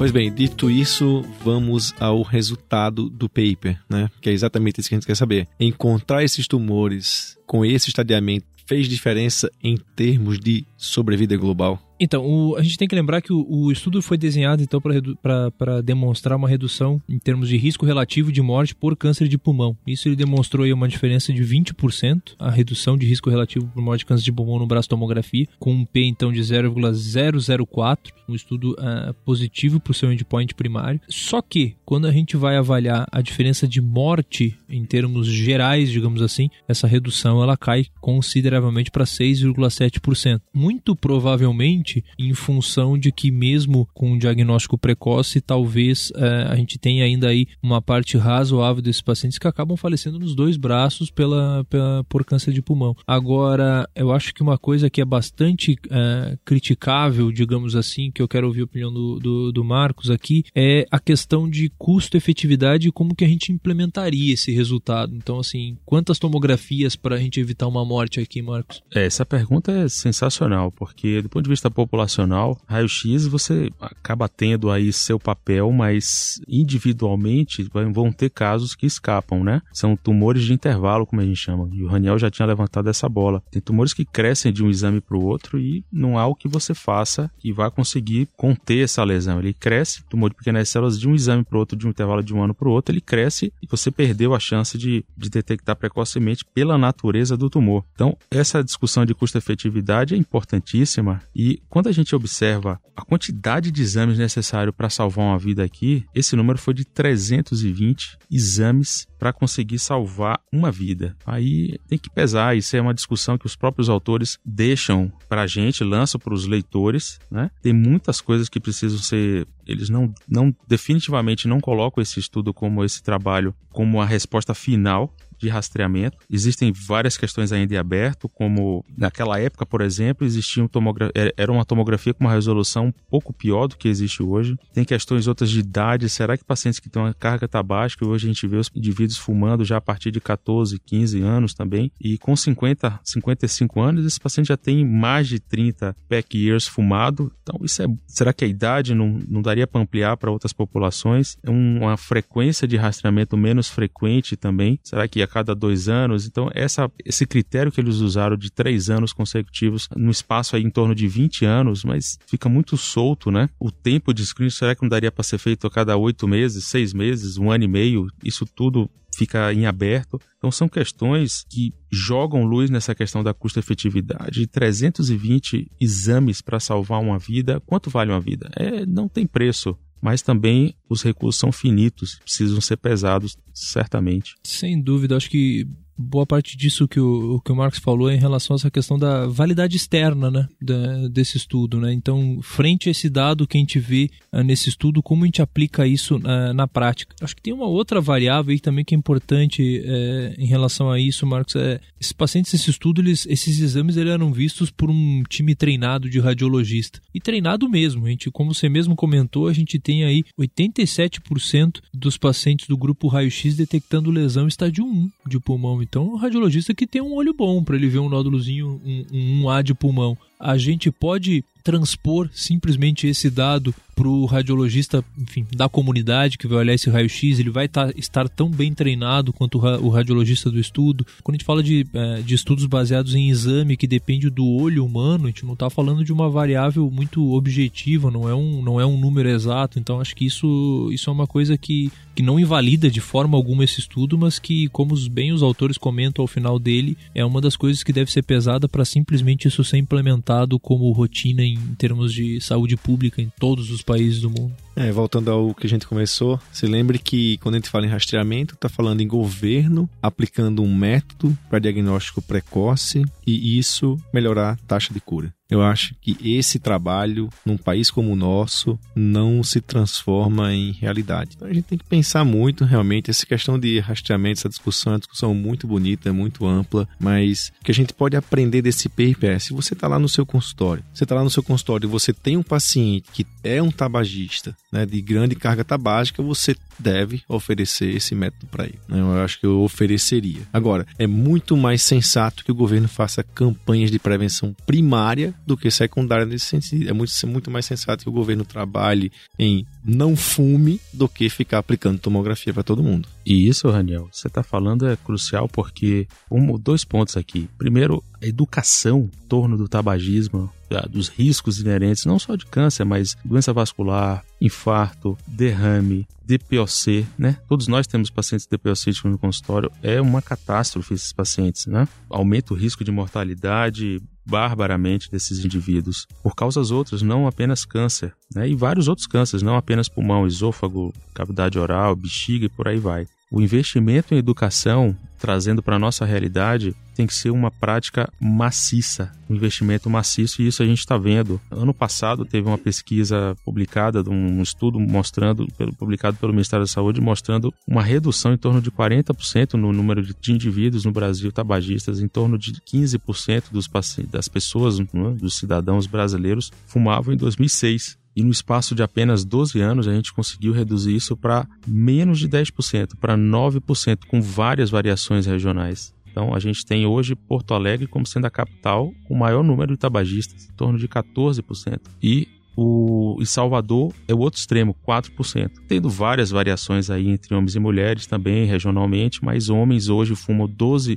Pois 0.00 0.10
bem, 0.10 0.32
dito 0.32 0.70
isso, 0.70 1.22
vamos 1.44 1.94
ao 2.00 2.22
resultado 2.22 3.10
do 3.10 3.28
paper, 3.28 3.78
né? 3.86 4.10
Que 4.22 4.30
é 4.30 4.32
exatamente 4.32 4.80
isso 4.80 4.88
que 4.88 4.94
a 4.94 4.98
gente 4.98 5.06
quer 5.06 5.14
saber. 5.14 5.46
Encontrar 5.60 6.24
esses 6.24 6.48
tumores 6.48 7.36
com 7.46 7.66
esse 7.66 7.90
estadiamento 7.90 8.46
fez 8.64 8.88
diferença 8.88 9.50
em 9.62 9.76
termos 9.94 10.40
de 10.40 10.64
sobrevida 10.74 11.36
global? 11.36 11.89
Então, 12.00 12.24
o, 12.24 12.56
a 12.56 12.62
gente 12.62 12.78
tem 12.78 12.88
que 12.88 12.94
lembrar 12.94 13.20
que 13.20 13.30
o, 13.30 13.46
o 13.46 13.70
estudo 13.70 14.00
foi 14.00 14.16
desenhado 14.16 14.62
então 14.62 14.80
para 14.80 15.82
demonstrar 15.82 16.36
uma 16.38 16.48
redução 16.48 17.00
em 17.06 17.18
termos 17.18 17.48
de 17.48 17.58
risco 17.58 17.84
relativo 17.84 18.32
de 18.32 18.40
morte 18.40 18.74
por 18.74 18.96
câncer 18.96 19.28
de 19.28 19.36
pulmão. 19.36 19.76
Isso 19.86 20.08
ele 20.08 20.16
demonstrou 20.16 20.64
aí 20.64 20.72
uma 20.72 20.88
diferença 20.88 21.30
de 21.30 21.42
20%, 21.42 22.36
a 22.38 22.50
redução 22.50 22.96
de 22.96 23.06
risco 23.06 23.28
relativo 23.28 23.66
por 23.66 23.82
morte 23.82 24.00
de 24.00 24.06
câncer 24.06 24.24
de 24.24 24.32
pulmão 24.32 24.58
no 24.58 24.66
braço 24.66 24.88
tomografia, 24.88 25.46
com 25.58 25.72
um 25.74 25.84
P 25.84 26.04
então 26.04 26.32
de 26.32 26.42
0,004, 26.42 28.14
um 28.26 28.34
estudo 28.34 28.72
uh, 28.72 29.12
positivo 29.24 29.78
para 29.78 29.90
o 29.90 29.94
seu 29.94 30.10
endpoint 30.10 30.54
primário. 30.54 31.00
Só 31.06 31.42
que, 31.42 31.76
quando 31.84 32.06
a 32.06 32.12
gente 32.12 32.34
vai 32.34 32.56
avaliar 32.56 33.06
a 33.12 33.20
diferença 33.20 33.68
de 33.68 33.80
morte 33.80 34.56
em 34.68 34.86
termos 34.86 35.26
gerais, 35.26 35.90
digamos 35.90 36.22
assim, 36.22 36.48
essa 36.66 36.86
redução 36.86 37.42
ela 37.42 37.56
cai 37.56 37.86
consideravelmente 38.00 38.90
para 38.90 39.04
6,7%. 39.04 40.40
Muito 40.54 40.96
provavelmente 40.96 41.89
em 42.18 42.34
função 42.34 42.98
de 42.98 43.10
que 43.12 43.30
mesmo 43.30 43.88
com 43.94 44.12
um 44.12 44.18
diagnóstico 44.18 44.78
precoce, 44.78 45.40
talvez 45.40 46.10
uh, 46.10 46.50
a 46.50 46.56
gente 46.56 46.78
tenha 46.78 47.04
ainda 47.04 47.28
aí 47.28 47.46
uma 47.62 47.80
parte 47.82 48.16
razoável 48.16 48.82
desses 48.82 49.02
pacientes 49.02 49.38
que 49.38 49.48
acabam 49.48 49.76
falecendo 49.76 50.18
nos 50.18 50.34
dois 50.34 50.56
braços 50.56 51.10
pela, 51.10 51.64
pela 51.68 52.04
por 52.08 52.24
câncer 52.24 52.52
de 52.52 52.62
pulmão. 52.62 52.94
Agora, 53.06 53.88
eu 53.94 54.12
acho 54.12 54.34
que 54.34 54.42
uma 54.42 54.58
coisa 54.58 54.90
que 54.90 55.00
é 55.00 55.04
bastante 55.04 55.72
uh, 55.72 56.38
criticável, 56.44 57.32
digamos 57.32 57.74
assim, 57.74 58.10
que 58.10 58.22
eu 58.22 58.28
quero 58.28 58.46
ouvir 58.46 58.62
a 58.62 58.64
opinião 58.64 58.92
do, 58.92 59.18
do, 59.18 59.52
do 59.52 59.64
Marcos 59.64 60.10
aqui, 60.10 60.44
é 60.54 60.86
a 60.90 60.98
questão 60.98 61.48
de 61.48 61.70
custo-efetividade 61.78 62.88
e 62.88 62.92
como 62.92 63.14
que 63.14 63.24
a 63.24 63.28
gente 63.28 63.52
implementaria 63.52 64.34
esse 64.34 64.52
resultado. 64.52 65.14
Então, 65.14 65.38
assim, 65.38 65.76
quantas 65.84 66.18
tomografias 66.18 66.96
para 66.96 67.16
a 67.16 67.18
gente 67.18 67.40
evitar 67.40 67.66
uma 67.66 67.84
morte 67.84 68.20
aqui, 68.20 68.42
Marcos? 68.42 68.82
É, 68.94 69.04
essa 69.06 69.24
pergunta 69.24 69.72
é 69.72 69.88
sensacional, 69.88 70.70
porque 70.72 71.22
do 71.22 71.28
ponto 71.28 71.44
de 71.44 71.50
vista 71.50 71.70
populacional, 71.80 72.58
raio-x 72.66 73.26
você 73.26 73.70
acaba 73.80 74.28
tendo 74.28 74.70
aí 74.70 74.92
seu 74.92 75.18
papel, 75.18 75.72
mas 75.72 76.40
individualmente 76.48 77.66
vão 77.92 78.12
ter 78.12 78.30
casos 78.30 78.74
que 78.74 78.86
escapam, 78.86 79.42
né? 79.42 79.62
São 79.72 79.96
tumores 79.96 80.44
de 80.44 80.52
intervalo, 80.52 81.06
como 81.06 81.22
a 81.22 81.24
gente 81.24 81.36
chama. 81.36 81.68
E 81.72 81.82
o 81.82 81.88
Raniel 81.88 82.18
já 82.18 82.30
tinha 82.30 82.46
levantado 82.46 82.88
essa 82.88 83.08
bola. 83.08 83.42
Tem 83.50 83.62
tumores 83.62 83.94
que 83.94 84.04
crescem 84.04 84.52
de 84.52 84.62
um 84.62 84.70
exame 84.70 85.00
para 85.00 85.16
o 85.16 85.24
outro 85.24 85.58
e 85.58 85.84
não 85.92 86.18
há 86.18 86.26
o 86.26 86.34
que 86.34 86.48
você 86.48 86.74
faça 86.74 87.30
que 87.38 87.52
vá 87.52 87.70
conseguir 87.70 88.28
conter 88.36 88.84
essa 88.84 89.02
lesão. 89.02 89.38
Ele 89.38 89.54
cresce, 89.54 90.04
tumor 90.08 90.30
de 90.30 90.36
pequenas 90.36 90.68
células, 90.68 90.98
de 90.98 91.08
um 91.08 91.14
exame 91.14 91.44
para 91.44 91.56
o 91.56 91.60
outro, 91.60 91.76
de 91.76 91.86
um 91.86 91.90
intervalo 91.90 92.22
de 92.22 92.34
um 92.34 92.42
ano 92.42 92.54
para 92.54 92.68
o 92.68 92.72
outro, 92.72 92.92
ele 92.92 93.00
cresce 93.00 93.52
e 93.62 93.66
você 93.66 93.90
perdeu 93.90 94.34
a 94.34 94.40
chance 94.40 94.76
de, 94.76 95.04
de 95.16 95.30
detectar 95.30 95.76
precocemente 95.76 96.44
pela 96.54 96.76
natureza 96.76 97.36
do 97.36 97.48
tumor. 97.48 97.84
Então, 97.94 98.16
essa 98.30 98.62
discussão 98.62 99.04
de 99.04 99.14
custo-efetividade 99.14 100.14
é 100.14 100.18
importantíssima 100.18 101.22
e 101.34 101.60
quando 101.70 101.88
a 101.88 101.92
gente 101.92 102.14
observa 102.14 102.80
a 102.96 103.02
quantidade 103.02 103.70
de 103.70 103.80
exames 103.80 104.18
necessário 104.18 104.72
para 104.72 104.90
salvar 104.90 105.24
uma 105.24 105.38
vida 105.38 105.62
aqui, 105.64 106.04
esse 106.12 106.34
número 106.34 106.58
foi 106.58 106.74
de 106.74 106.84
320 106.84 108.18
exames 108.30 109.06
para 109.18 109.32
conseguir 109.32 109.78
salvar 109.78 110.40
uma 110.52 110.72
vida. 110.72 111.16
Aí 111.24 111.78
tem 111.88 111.96
que 111.96 112.10
pesar, 112.10 112.56
isso 112.56 112.76
é 112.76 112.80
uma 112.80 112.92
discussão 112.92 113.38
que 113.38 113.46
os 113.46 113.54
próprios 113.54 113.88
autores 113.88 114.38
deixam 114.44 115.12
para 115.28 115.42
a 115.42 115.46
gente, 115.46 115.84
lançam 115.84 116.20
para 116.20 116.34
os 116.34 116.46
leitores, 116.46 117.20
né? 117.30 117.50
Tem 117.62 117.72
muitas 117.72 118.20
coisas 118.20 118.48
que 118.48 118.58
precisam 118.58 118.98
ser 118.98 119.46
eles 119.66 119.88
não, 119.88 120.12
não 120.28 120.52
definitivamente 120.66 121.46
não 121.46 121.60
colocam 121.60 122.02
esse 122.02 122.18
estudo 122.18 122.52
como 122.52 122.84
esse 122.84 123.00
trabalho 123.00 123.54
como 123.70 124.00
a 124.00 124.06
resposta 124.06 124.52
final 124.52 125.14
de 125.40 125.48
rastreamento. 125.48 126.18
Existem 126.30 126.72
várias 126.72 127.16
questões 127.16 127.52
ainda 127.52 127.74
em 127.74 127.78
aberto, 127.78 128.28
como 128.28 128.84
naquela 128.96 129.38
época, 129.38 129.66
por 129.66 129.80
exemplo, 129.80 130.26
existia 130.26 130.62
um 130.62 130.68
tomogra 130.68 131.10
era 131.36 131.50
uma 131.50 131.64
tomografia 131.64 132.14
com 132.14 132.24
uma 132.24 132.32
resolução 132.32 132.86
um 132.86 132.92
pouco 133.10 133.32
pior 133.32 133.66
do 133.66 133.76
que 133.76 133.88
existe 133.88 134.22
hoje. 134.22 134.56
Tem 134.72 134.84
questões 134.84 135.26
outras 135.26 135.50
de 135.50 135.60
idade. 135.60 136.08
Será 136.08 136.36
que 136.36 136.44
pacientes 136.44 136.80
que 136.80 136.88
têm 136.88 137.02
uma 137.02 137.14
carga 137.14 137.48
tabágica, 137.48 138.06
hoje 138.06 138.26
a 138.26 138.32
gente 138.32 138.46
vê 138.46 138.56
os 138.56 138.70
indivíduos 138.74 139.18
fumando 139.18 139.64
já 139.64 139.76
a 139.76 139.80
partir 139.80 140.10
de 140.10 140.20
14, 140.20 140.78
15 140.78 141.20
anos 141.20 141.54
também, 141.54 141.90
e 142.00 142.18
com 142.18 142.34
50, 142.34 143.00
55 143.04 143.80
anos, 143.80 144.06
esse 144.06 144.20
paciente 144.20 144.48
já 144.48 144.56
tem 144.56 144.84
mais 144.84 145.28
de 145.28 145.38
30 145.38 145.96
pack 146.08 146.38
years 146.38 146.66
fumado. 146.66 147.32
Então, 147.42 147.60
isso 147.64 147.82
é. 147.82 147.86
Será 148.06 148.32
que 148.32 148.44
a 148.44 148.48
idade 148.48 148.94
não, 148.94 149.18
não 149.28 149.42
daria 149.42 149.66
para 149.66 149.80
ampliar 149.80 150.16
para 150.16 150.30
outras 150.30 150.52
populações? 150.52 151.36
É 151.42 151.50
uma 151.50 151.96
frequência 151.96 152.66
de 152.66 152.76
rastreamento 152.76 153.36
menos 153.36 153.68
frequente 153.68 154.36
também. 154.36 154.78
Será 154.82 155.06
que 155.08 155.22
a 155.22 155.28
cada 155.30 155.54
dois 155.54 155.88
anos. 155.88 156.26
Então, 156.26 156.50
essa, 156.54 156.90
esse 157.04 157.26
critério 157.26 157.72
que 157.72 157.80
eles 157.80 157.96
usaram 157.96 158.36
de 158.36 158.50
três 158.50 158.90
anos 158.90 159.12
consecutivos, 159.12 159.88
no 159.96 160.10
espaço 160.10 160.56
aí 160.56 160.62
em 160.62 160.70
torno 160.70 160.94
de 160.94 161.06
20 161.06 161.44
anos, 161.44 161.84
mas 161.84 162.18
fica 162.26 162.48
muito 162.48 162.76
solto, 162.76 163.30
né? 163.30 163.48
O 163.58 163.70
tempo 163.70 164.12
de 164.12 164.24
screening, 164.24 164.50
será 164.50 164.74
que 164.74 164.82
não 164.82 164.88
daria 164.88 165.12
para 165.12 165.24
ser 165.24 165.38
feito 165.38 165.66
a 165.66 165.70
cada 165.70 165.96
oito 165.96 166.26
meses, 166.28 166.64
seis 166.64 166.92
meses, 166.92 167.36
um 167.36 167.50
ano 167.50 167.64
e 167.64 167.68
meio? 167.68 168.06
Isso 168.24 168.44
tudo 168.44 168.90
fica 169.14 169.52
em 169.52 169.66
aberto. 169.66 170.20
Então 170.38 170.50
são 170.50 170.68
questões 170.68 171.44
que 171.48 171.74
jogam 171.90 172.44
luz 172.44 172.70
nessa 172.70 172.94
questão 172.94 173.22
da 173.22 173.34
custo-efetividade. 173.34 174.46
320 174.46 175.70
exames 175.80 176.40
para 176.40 176.60
salvar 176.60 177.00
uma 177.00 177.18
vida, 177.18 177.60
quanto 177.66 177.90
vale 177.90 178.10
uma 178.10 178.20
vida? 178.20 178.50
É, 178.56 178.86
não 178.86 179.08
tem 179.08 179.26
preço 179.26 179.76
mas 180.00 180.22
também 180.22 180.74
os 180.88 181.02
recursos 181.02 181.38
são 181.38 181.52
finitos, 181.52 182.18
precisam 182.24 182.60
ser 182.60 182.76
pesados, 182.76 183.36
certamente. 183.52 184.34
Sem 184.44 184.80
dúvida, 184.80 185.16
acho 185.16 185.30
que 185.30 185.66
boa 186.00 186.26
parte 186.26 186.56
disso 186.56 186.88
que 186.88 186.98
o, 186.98 187.36
o, 187.36 187.40
que 187.40 187.52
o 187.52 187.56
Marx 187.56 187.78
falou 187.78 188.10
é 188.10 188.14
em 188.14 188.18
relação 188.18 188.54
a 188.54 188.58
essa 188.58 188.70
questão 188.70 188.98
da 188.98 189.26
validade 189.26 189.76
externa 189.76 190.30
né, 190.30 190.48
da, 190.60 191.08
desse 191.08 191.36
estudo. 191.36 191.78
Né? 191.78 191.92
Então, 191.92 192.40
frente 192.42 192.88
a 192.88 192.92
esse 192.92 193.08
dado 193.08 193.46
que 193.46 193.56
a 193.56 193.60
gente 193.60 193.78
vê 193.78 194.10
uh, 194.32 194.42
nesse 194.42 194.68
estudo, 194.68 195.02
como 195.02 195.24
a 195.24 195.26
gente 195.26 195.42
aplica 195.42 195.86
isso 195.86 196.16
uh, 196.16 196.54
na 196.54 196.66
prática? 196.66 197.14
Acho 197.20 197.36
que 197.36 197.42
tem 197.42 197.52
uma 197.52 197.66
outra 197.66 198.00
variável 198.00 198.52
aí 198.52 198.60
também 198.60 198.84
que 198.84 198.94
é 198.94 198.98
importante 198.98 199.80
uh, 199.80 200.40
em 200.40 200.46
relação 200.46 200.90
a 200.90 200.98
isso, 200.98 201.26
Marcos. 201.26 201.56
É, 201.56 201.80
esses 202.00 202.12
pacientes, 202.12 202.54
esse 202.54 202.70
estudo, 202.70 203.00
eles, 203.00 203.26
esses 203.26 203.60
exames 203.60 203.96
eles 203.96 204.12
eram 204.12 204.32
vistos 204.32 204.70
por 204.70 204.90
um 204.90 205.22
time 205.28 205.54
treinado 205.54 206.08
de 206.08 206.18
radiologista. 206.18 207.00
E 207.14 207.20
treinado 207.20 207.68
mesmo. 207.68 208.06
A 208.06 208.10
gente, 208.10 208.30
como 208.30 208.54
você 208.54 208.68
mesmo 208.68 208.96
comentou, 208.96 209.48
a 209.48 209.52
gente 209.52 209.78
tem 209.78 210.04
aí 210.04 210.24
87% 210.38 211.80
dos 211.92 212.16
pacientes 212.16 212.66
do 212.66 212.76
grupo 212.76 213.08
raio-x 213.08 213.56
detectando 213.56 214.10
lesão 214.10 214.48
estádio 214.48 214.84
1 214.84 215.10
de 215.26 215.38
pulmão. 215.38 215.82
Então, 215.90 216.06
o 216.06 216.16
radiologista 216.16 216.72
que 216.72 216.86
tem 216.86 217.02
um 217.02 217.14
olho 217.14 217.34
bom 217.34 217.64
para 217.64 217.74
ele 217.74 217.88
ver 217.88 217.98
um 217.98 218.08
nódulozinho, 218.08 218.80
um, 218.84 219.04
um, 219.12 219.42
um 219.42 219.50
A 219.50 219.60
de 219.60 219.74
pulmão. 219.74 220.16
A 220.40 220.56
gente 220.56 220.90
pode 220.90 221.44
transpor 221.62 222.28
simplesmente 222.32 223.06
esse 223.06 223.30
dado 223.30 223.74
para 223.94 224.08
o 224.08 224.24
radiologista, 224.24 225.04
enfim, 225.18 225.46
da 225.54 225.68
comunidade 225.68 226.38
que 226.38 226.46
vai 226.46 226.58
olhar 226.60 226.72
esse 226.72 226.88
raio-x, 226.88 227.38
ele 227.38 227.50
vai 227.50 227.68
tá, 227.68 227.92
estar 227.94 228.26
tão 228.30 228.50
bem 228.50 228.72
treinado 228.72 229.30
quanto 229.30 229.58
o, 229.58 229.90
radiologista 229.90 230.50
do 230.50 230.58
estudo. 230.58 231.06
Quando 231.22 231.34
a 231.34 231.36
gente 231.36 231.44
fala 231.44 231.62
de, 231.62 231.86
é, 231.92 232.22
de 232.22 232.34
estudos 232.34 232.64
baseados 232.64 233.14
em 233.14 233.28
exame 233.28 233.76
que 233.76 233.86
depende 233.86 234.30
do 234.30 234.46
olho 234.46 234.86
humano, 234.86 235.24
a 235.24 235.26
gente 235.26 235.44
não 235.44 235.52
está 235.52 235.68
falando 235.68 236.02
de 236.02 236.14
uma 236.14 236.30
variável 236.30 236.90
muito 236.90 237.34
objetiva, 237.34 238.10
não 238.10 238.26
é 238.26 238.34
um, 238.34 238.62
não 238.62 238.80
é 238.80 238.86
um 238.86 238.98
número 238.98 239.28
exato. 239.28 239.78
Então 239.78 240.00
acho 240.00 240.16
que 240.16 240.24
isso, 240.24 240.88
isso 240.90 241.10
é 241.10 241.12
uma 241.12 241.26
coisa 241.26 241.58
que, 241.58 241.92
que 242.14 242.22
não 242.22 242.40
invalida 242.40 242.90
de 242.90 243.02
forma 243.02 243.36
alguma 243.36 243.64
esse 243.64 243.80
estudo, 243.80 244.16
mas 244.16 244.38
que, 244.38 244.66
como 244.68 244.96
bem 245.10 245.30
os 245.30 245.42
autores 245.42 245.76
comentam 245.76 246.22
ao 246.22 246.26
final 246.26 246.58
dele, 246.58 246.96
é 247.14 247.22
uma 247.22 247.40
das 247.42 247.54
coisas 247.54 247.82
que 247.82 247.92
deve 247.92 248.10
ser 248.10 248.22
pesada 248.22 248.66
para 248.66 248.84
simplesmente 248.86 249.46
isso 249.46 249.62
ser 249.62 249.76
implementado 249.76 250.29
como 250.58 250.90
rotina 250.92 251.42
em 251.42 251.58
termos 251.76 252.12
de 252.12 252.40
saúde 252.40 252.76
pública 252.76 253.20
em 253.20 253.30
todos 253.38 253.70
os 253.70 253.82
países 253.82 254.20
do 254.20 254.30
mundo. 254.30 254.54
É, 254.76 254.90
voltando 254.92 255.30
ao 255.30 255.54
que 255.54 255.66
a 255.66 255.68
gente 255.68 255.86
começou, 255.86 256.40
se 256.52 256.66
lembre 256.66 256.98
que 256.98 257.38
quando 257.38 257.56
a 257.56 257.58
gente 257.58 257.68
fala 257.68 257.86
em 257.86 257.90
rastreamento, 257.90 258.54
está 258.54 258.68
falando 258.68 259.00
em 259.00 259.06
governo 259.06 259.88
aplicando 260.02 260.62
um 260.62 260.74
método 260.74 261.36
para 261.48 261.58
diagnóstico 261.58 262.22
precoce 262.22 263.04
e 263.26 263.58
isso 263.58 263.98
melhorar 264.12 264.52
a 264.52 264.56
taxa 264.66 264.92
de 264.92 265.00
cura. 265.00 265.34
Eu 265.50 265.62
acho 265.62 265.94
que 266.00 266.16
esse 266.22 266.60
trabalho, 266.60 267.28
num 267.44 267.56
país 267.56 267.90
como 267.90 268.12
o 268.12 268.16
nosso, 268.16 268.78
não 268.94 269.42
se 269.42 269.60
transforma 269.60 270.54
em 270.54 270.70
realidade. 270.70 271.32
Então 271.34 271.48
a 271.48 271.52
gente 271.52 271.64
tem 271.64 271.78
que 271.78 271.84
pensar 271.84 272.24
muito 272.24 272.64
realmente. 272.64 273.10
Essa 273.10 273.26
questão 273.26 273.58
de 273.58 273.80
rastreamento, 273.80 274.38
essa 274.38 274.48
discussão 274.48 274.92
é 274.92 274.94
uma 274.94 275.00
discussão 275.00 275.34
muito 275.34 275.66
bonita, 275.66 276.12
muito 276.12 276.46
ampla, 276.46 276.88
mas 277.00 277.52
o 277.60 277.64
que 277.64 277.72
a 277.72 277.74
gente 277.74 277.92
pode 277.92 278.16
aprender 278.16 278.62
desse 278.62 278.88
paper 278.88 279.30
é: 279.30 279.38
se 279.40 279.52
você 279.52 279.74
está 279.74 279.88
lá 279.88 279.98
no 279.98 280.08
seu 280.08 280.24
consultório, 280.24 280.84
você 280.94 281.02
está 281.02 281.16
lá 281.16 281.24
no 281.24 281.30
seu 281.30 281.42
consultório 281.42 281.86
e 281.86 281.90
você 281.90 282.12
tem 282.12 282.36
um 282.36 282.44
paciente 282.44 283.10
que 283.12 283.26
é 283.42 283.60
um 283.60 283.72
tabagista, 283.72 284.56
né, 284.70 284.86
de 284.86 285.00
grande 285.00 285.34
carga 285.34 285.64
tabágica, 285.64 286.22
você 286.22 286.56
deve 286.78 287.22
oferecer 287.28 287.94
esse 287.94 288.14
método 288.14 288.46
para 288.46 288.64
ele. 288.64 288.78
Né? 288.88 289.00
Eu 289.00 289.22
acho 289.22 289.38
que 289.38 289.46
eu 289.46 289.60
ofereceria. 289.60 290.40
Agora, 290.52 290.86
é 290.98 291.06
muito 291.06 291.56
mais 291.56 291.82
sensato 291.82 292.44
que 292.44 292.52
o 292.52 292.54
governo 292.54 292.88
faça 292.88 293.22
campanhas 293.22 293.90
de 293.90 293.98
prevenção 293.98 294.54
primária 294.66 295.34
do 295.46 295.56
que 295.56 295.70
secundária 295.70 296.24
nesse 296.24 296.46
sentido. 296.46 296.88
É 296.88 296.92
muito, 296.92 297.12
muito 297.26 297.50
mais 297.50 297.66
sensato 297.66 298.04
que 298.04 298.08
o 298.08 298.12
governo 298.12 298.44
trabalhe 298.44 299.12
em 299.38 299.66
não 299.84 300.16
fume 300.16 300.80
do 300.92 301.08
que 301.08 301.28
ficar 301.28 301.58
aplicando 301.58 301.98
tomografia 301.98 302.52
para 302.54 302.62
todo 302.62 302.82
mundo. 302.82 303.08
E 303.30 303.46
isso, 303.46 303.70
Raniel, 303.70 304.08
você 304.10 304.26
está 304.26 304.42
falando 304.42 304.88
é 304.88 304.96
crucial 304.96 305.48
porque 305.48 306.08
um, 306.28 306.58
dois 306.58 306.82
pontos 306.82 307.16
aqui. 307.16 307.48
Primeiro, 307.56 308.02
a 308.20 308.26
educação 308.26 309.02
em 309.02 309.28
torno 309.28 309.56
do 309.56 309.68
tabagismo, 309.68 310.52
dos 310.90 311.06
riscos 311.06 311.60
inerentes, 311.60 312.04
não 312.04 312.18
só 312.18 312.34
de 312.34 312.44
câncer, 312.44 312.84
mas 312.84 313.16
doença 313.24 313.52
vascular, 313.52 314.24
infarto, 314.40 315.16
derrame, 315.28 316.08
DPOC, 316.24 317.06
né? 317.16 317.38
Todos 317.48 317.68
nós 317.68 317.86
temos 317.86 318.10
pacientes 318.10 318.48
DPOC 318.48 319.04
no 319.04 319.16
consultório. 319.16 319.70
É 319.80 320.00
uma 320.00 320.20
catástrofe 320.20 320.94
esses 320.94 321.12
pacientes, 321.12 321.66
né? 321.66 321.86
Aumenta 322.08 322.52
o 322.52 322.56
risco 322.56 322.82
de 322.82 322.90
mortalidade 322.90 324.02
barbaramente 324.26 325.08
desses 325.08 325.44
indivíduos 325.44 326.04
por 326.20 326.34
causas 326.34 326.72
outras, 326.72 327.00
não 327.00 327.28
apenas 327.28 327.64
câncer, 327.64 328.12
né? 328.34 328.48
E 328.48 328.56
vários 328.56 328.88
outros 328.88 329.06
cânceres, 329.06 329.40
não 329.40 329.54
apenas 329.54 329.88
pulmão, 329.88 330.26
esôfago, 330.26 330.92
cavidade 331.14 331.60
oral, 331.60 331.94
bexiga 331.94 332.46
e 332.46 332.48
por 332.48 332.66
aí 332.66 332.78
vai. 332.80 333.06
O 333.30 333.40
investimento 333.40 334.12
em 334.12 334.18
educação, 334.18 334.96
trazendo 335.16 335.62
para 335.62 335.76
a 335.76 335.78
nossa 335.78 336.04
realidade, 336.04 336.74
tem 336.96 337.06
que 337.06 337.14
ser 337.14 337.30
uma 337.30 337.48
prática 337.48 338.12
maciça, 338.20 339.12
um 339.28 339.36
investimento 339.36 339.88
maciço, 339.88 340.42
e 340.42 340.48
isso 340.48 340.64
a 340.64 340.66
gente 340.66 340.80
está 340.80 340.98
vendo. 340.98 341.40
Ano 341.48 341.72
passado 341.72 342.24
teve 342.24 342.48
uma 342.48 342.58
pesquisa 342.58 343.36
publicada, 343.44 344.02
um 344.10 344.42
estudo 344.42 344.80
mostrando, 344.80 345.46
publicado 345.78 346.16
pelo 346.16 346.32
Ministério 346.32 346.64
da 346.64 346.70
Saúde, 346.70 347.00
mostrando 347.00 347.54
uma 347.68 347.84
redução 347.84 348.32
em 348.32 348.36
torno 348.36 348.60
de 348.60 348.70
40% 348.70 349.54
no 349.54 349.72
número 349.72 350.02
de 350.02 350.32
indivíduos 350.32 350.84
no 350.84 350.90
Brasil 350.90 351.30
tabagistas, 351.30 352.00
em 352.00 352.08
torno 352.08 352.36
de 352.36 352.52
15% 352.52 353.44
dos 353.52 353.70
das 354.10 354.26
pessoas, 354.26 354.80
né, 354.80 354.86
dos 355.18 355.36
cidadãos 355.36 355.86
brasileiros, 355.86 356.50
fumavam 356.66 357.14
em 357.14 357.16
2006. 357.16 357.99
E 358.14 358.22
no 358.22 358.30
espaço 358.30 358.74
de 358.74 358.82
apenas 358.82 359.24
12 359.24 359.60
anos, 359.60 359.86
a 359.86 359.94
gente 359.94 360.12
conseguiu 360.12 360.52
reduzir 360.52 360.94
isso 360.94 361.16
para 361.16 361.46
menos 361.66 362.18
de 362.18 362.28
10%, 362.28 362.96
para 363.00 363.16
9%, 363.16 364.06
com 364.06 364.20
várias 364.20 364.70
variações 364.70 365.26
regionais. 365.26 365.94
Então, 366.10 366.34
a 366.34 366.40
gente 366.40 366.66
tem 366.66 366.86
hoje 366.86 367.14
Porto 367.14 367.54
Alegre 367.54 367.86
como 367.86 368.04
sendo 368.04 368.26
a 368.26 368.30
capital 368.30 368.92
com 369.06 369.14
o 369.14 369.18
maior 369.18 369.44
número 369.44 369.72
de 369.72 369.78
tabagistas, 369.78 370.48
em 370.48 370.54
torno 370.54 370.76
de 370.76 370.88
14%. 370.88 371.80
E 372.02 372.26
o 372.56 373.16
e 373.20 373.26
Salvador 373.26 373.92
é 374.06 374.14
o 374.14 374.18
outro 374.18 374.38
extremo, 374.38 374.76
4%. 374.86 375.50
Tendo 375.68 375.88
várias 375.88 376.30
variações 376.30 376.90
aí 376.90 377.08
entre 377.08 377.34
homens 377.34 377.54
e 377.54 377.60
mulheres 377.60 378.06
também, 378.06 378.44
regionalmente, 378.44 379.24
mas 379.24 379.48
homens 379.48 379.88
hoje 379.88 380.14
fumam 380.14 380.48
12% 380.48 380.96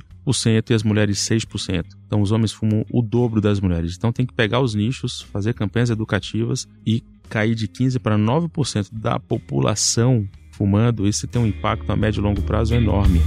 e 0.70 0.74
as 0.74 0.82
mulheres 0.82 1.18
6%. 1.18 1.84
Então 2.06 2.20
os 2.20 2.32
homens 2.32 2.52
fumam 2.52 2.84
o 2.90 3.02
dobro 3.02 3.40
das 3.40 3.60
mulheres. 3.60 3.96
Então 3.96 4.12
tem 4.12 4.26
que 4.26 4.34
pegar 4.34 4.60
os 4.60 4.74
nichos, 4.74 5.22
fazer 5.22 5.54
campanhas 5.54 5.90
educativas 5.90 6.66
e 6.86 7.02
cair 7.28 7.54
de 7.54 7.68
15% 7.68 7.98
para 7.98 8.18
9% 8.18 8.88
da 8.92 9.18
população 9.18 10.28
fumando. 10.52 11.06
Isso 11.06 11.26
tem 11.26 11.40
um 11.40 11.46
impacto 11.46 11.90
a 11.90 11.96
médio 11.96 12.20
e 12.20 12.22
longo 12.22 12.42
prazo 12.42 12.74
enorme. 12.74 13.20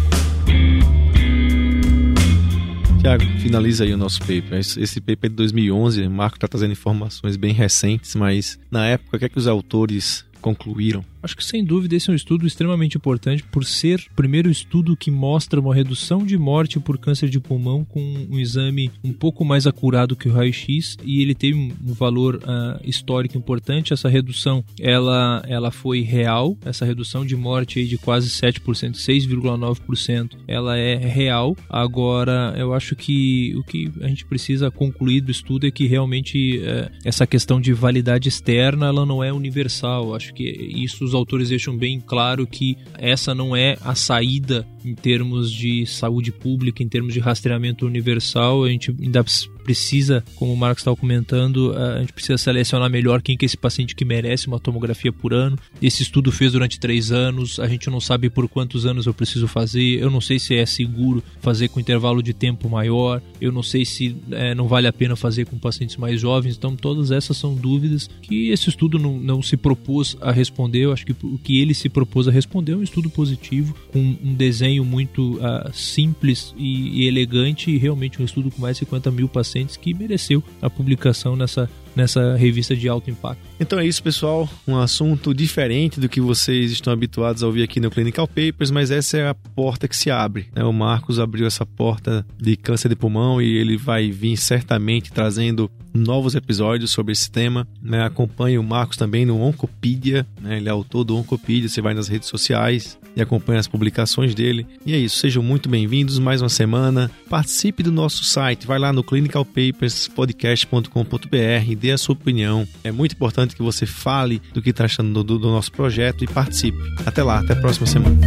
Tiago, 3.00 3.24
finaliza 3.40 3.84
aí 3.84 3.94
o 3.94 3.98
nosso 3.98 4.20
paper. 4.20 4.60
Esse 4.60 5.00
paper 5.00 5.28
é 5.28 5.30
de 5.30 5.36
2011, 5.36 6.02
o 6.04 6.12
Marco 6.12 6.38
está 6.38 6.48
trazendo 6.48 6.72
informações 6.72 7.38
bem 7.38 7.54
recentes, 7.54 8.16
mas 8.16 8.60
na 8.72 8.86
época, 8.86 9.16
o 9.16 9.20
que 9.20 9.26
é 9.26 9.30
que 9.30 9.38
os 9.38 9.48
autores 9.48 10.26
concluíram? 10.42 11.06
Acho 11.28 11.36
que 11.36 11.44
sem 11.44 11.62
dúvida 11.62 11.94
esse 11.94 12.10
é 12.10 12.14
um 12.14 12.16
estudo 12.16 12.48
extremamente 12.48 12.96
importante 12.96 13.44
por 13.44 13.66
ser 13.66 14.00
o 14.10 14.16
primeiro 14.16 14.50
estudo 14.50 14.96
que 14.96 15.12
mostra 15.12 15.60
uma 15.60 15.76
redução 15.76 16.26
de 16.26 16.38
morte 16.38 16.80
por 16.80 16.98
câncer 16.98 17.28
de 17.28 17.38
pulmão 17.38 17.84
com 17.84 18.00
um 18.32 18.40
exame 18.40 18.90
um 19.04 19.12
pouco 19.12 19.44
mais 19.44 19.68
acurado 19.68 20.16
que 20.16 20.30
o 20.30 20.32
raio-x 20.32 20.96
e 21.04 21.22
ele 21.22 21.36
tem 21.36 21.54
um 21.54 21.74
valor 21.94 22.36
uh, 22.36 22.80
histórico 22.82 23.38
importante. 23.38 23.92
Essa 23.92 24.08
redução 24.08 24.64
ela, 24.80 25.44
ela 25.46 25.70
foi 25.70 26.00
real, 26.00 26.58
essa 26.64 26.86
redução 26.86 27.26
de 27.26 27.36
morte 27.36 27.86
de 27.86 27.98
quase 27.98 28.30
7%, 28.30 28.62
6,9%, 28.94 30.32
ela 30.48 30.78
é 30.78 30.96
real. 30.96 31.58
Agora, 31.70 32.56
eu 32.58 32.74
acho 32.74 32.96
que 32.96 33.54
o 33.58 33.66
que 33.66 33.92
a 34.00 34.08
gente 34.08 34.26
precisa 34.26 34.72
concluir 34.72 35.20
do 35.20 35.32
estudo 35.32 35.68
é 35.68 35.72
que 35.72 35.88
realmente 35.88 36.60
uh, 36.60 36.90
essa 37.04 37.28
questão 37.28 37.60
de 37.60 37.74
validade 37.74 38.30
externa 38.30 38.86
ela 38.86 39.06
não 39.06 39.22
é 39.22 39.34
universal. 39.34 40.16
Acho 40.16 40.34
que 40.34 40.46
isso 40.46 41.04
os 41.04 41.17
autores 41.18 41.50
deixam 41.50 41.76
bem 41.78 42.00
claro 42.00 42.48
que 42.48 42.78
essa 42.98 43.34
não 43.36 43.56
é 43.56 43.78
a 43.82 43.96
saída 43.96 44.68
em 44.84 44.94
termos 44.94 45.52
de 45.52 45.86
saúde 45.86 46.32
pública, 46.32 46.82
em 46.82 46.88
termos 46.88 47.14
de 47.14 47.20
rastreamento 47.20 47.86
universal. 47.86 48.64
A 48.64 48.70
gente 48.70 48.96
ainda 49.02 49.24
precisa, 49.68 50.24
como 50.38 50.54
o 50.54 50.56
Marcos 50.56 50.80
estava 50.80 50.96
comentando, 50.96 51.76
a 51.76 52.00
gente 52.00 52.14
precisa 52.14 52.38
selecionar 52.38 52.90
melhor 52.90 53.22
quem 53.22 53.36
que 53.36 53.44
é 53.44 53.48
esse 53.48 53.58
paciente 53.58 53.94
que 53.94 54.06
merece 54.06 54.48
uma 54.48 54.62
tomografia 54.62 55.12
por 55.12 55.34
ano. 55.34 55.60
Esse 55.82 56.04
estudo 56.04 56.32
fez 56.32 56.54
durante 56.54 56.80
três 56.80 57.12
anos, 57.12 57.60
a 57.60 57.68
gente 57.68 57.90
não 57.90 58.00
sabe 58.00 58.30
por 58.30 58.48
quantos 58.48 58.86
anos 58.86 59.06
eu 59.06 59.14
preciso 59.14 59.46
fazer, 59.46 60.02
eu 60.02 60.10
não 60.10 60.22
sei 60.22 60.40
se 60.40 60.56
é 60.56 60.66
seguro 60.66 61.22
fazer 61.42 61.68
com 61.68 61.82
intervalo 61.82 62.24
de 62.24 62.34
tempo 62.34 62.70
maior, 62.70 63.22
eu 63.42 63.52
não 63.52 63.62
sei 63.62 63.84
se 63.84 64.16
é, 64.32 64.56
não 64.56 64.70
vale 64.70 64.88
a 64.88 64.94
pena 64.94 65.18
fazer 65.18 65.46
com 65.46 65.58
pacientes 65.58 65.98
mais 65.98 66.22
jovens, 66.22 66.56
então 66.56 66.74
todas 66.74 67.12
essas 67.12 67.36
são 67.36 67.54
dúvidas 67.54 68.10
que 68.22 68.50
esse 68.52 68.70
estudo 68.70 68.98
não, 68.98 69.20
não 69.20 69.42
se 69.42 69.58
propôs 69.58 70.16
a 70.22 70.32
responder, 70.32 70.86
eu 70.86 70.94
acho 70.94 71.06
que 71.06 71.12
o 71.12 71.38
que 71.38 71.60
ele 71.60 71.74
se 71.74 71.90
propôs 71.90 72.26
a 72.30 72.32
responder 72.32 72.72
é 72.72 72.78
um 72.78 72.84
estudo 72.84 73.10
positivo, 73.10 73.76
com 73.92 74.00
um 74.00 74.34
desenho 74.34 74.86
muito 74.86 75.36
uh, 75.40 75.74
simples 75.74 76.56
e, 76.58 77.02
e 77.02 77.08
elegante 77.08 77.70
e 77.70 77.78
realmente 77.78 78.22
um 78.22 78.26
estudo 78.26 78.50
com 78.50 78.62
mais 78.62 78.78
de 78.78 78.86
50 78.86 79.12
mil 79.12 79.28
pacientes 79.28 79.57
que 79.66 79.94
mereceu 79.94 80.44
a 80.62 80.70
publicação 80.70 81.36
nessa 81.36 81.70
nessa 81.98 82.36
revista 82.36 82.76
de 82.76 82.88
alto 82.88 83.10
impacto. 83.10 83.42
Então 83.60 83.80
é 83.80 83.86
isso, 83.86 84.04
pessoal. 84.04 84.48
Um 84.68 84.78
assunto 84.78 85.34
diferente 85.34 86.00
do 86.00 86.08
que 86.08 86.22
vocês 86.22 86.72
estão 86.72 86.94
habituados 86.94 87.42
a 87.44 87.48
ouvir 87.48 87.64
aqui 87.64 87.80
no 87.80 87.90
Clinical 87.90 88.28
Papers, 88.28 88.70
mas 88.70 88.92
essa 88.92 89.18
é 89.18 89.28
a 89.28 89.34
porta 89.34 89.88
que 89.88 89.98
se 89.98 90.12
abre. 90.12 90.48
Né? 90.56 90.64
O 90.64 90.72
Marcos 90.72 91.20
abriu 91.20 91.48
essa 91.48 91.66
porta 91.66 92.24
de 92.38 92.56
câncer 92.56 92.90
de 92.90 92.96
pulmão 92.96 93.42
e 93.42 93.58
ele 93.58 93.76
vai 93.76 94.12
vir 94.12 94.38
certamente 94.38 95.12
trazendo 95.12 95.72
novos 95.94 96.36
episódios 96.36 96.92
sobre 96.92 97.14
esse 97.14 97.32
tema. 97.32 97.68
Né? 97.82 98.04
Acompanhe 98.04 98.60
o 98.60 98.64
Marcos 98.64 98.96
também 98.96 99.26
no 99.26 99.42
Oncopedia, 99.42 100.28
né? 100.40 100.58
ele 100.58 100.70
é 100.70 100.72
autor 100.72 101.04
do 101.04 101.18
Oncopedia. 101.18 101.68
Você 101.68 101.82
vai 101.82 101.96
nas 101.96 102.08
redes 102.08 102.30
sociais 102.30 103.00
e 103.16 103.22
acompanha 103.22 103.60
as 103.60 103.68
publicações 103.68 104.36
dele. 104.36 104.68
E 104.86 104.94
é 104.94 104.98
isso, 104.98 105.18
sejam 105.18 105.42
muito 105.42 105.68
bem-vindos 105.68 106.20
mais 106.20 106.40
uma 106.42 106.50
semana. 106.50 107.10
Participe 107.28 107.82
do 107.82 107.92
nosso 107.92 108.24
site, 108.24 108.68
vai 108.68 108.78
lá 108.78 108.94
no 108.94 109.04
clinicalpaperspodcast.com.br 109.04 111.87
dê 111.88 111.94
a 111.94 111.98
sua 111.98 112.14
opinião. 112.14 112.68
É 112.84 112.92
muito 112.92 113.14
importante 113.14 113.56
que 113.56 113.62
você 113.62 113.86
fale 113.86 114.42
do 114.54 114.62
que 114.62 114.72
está 114.72 114.84
achando 114.84 115.24
do, 115.24 115.40
do 115.40 115.48
nosso 115.48 115.72
projeto 115.72 116.24
e 116.24 116.28
participe. 116.28 116.78
Até 117.06 117.24
lá, 117.24 117.40
até 117.40 117.54
a 117.54 117.56
próxima 117.56 117.88
semana. 117.88 118.18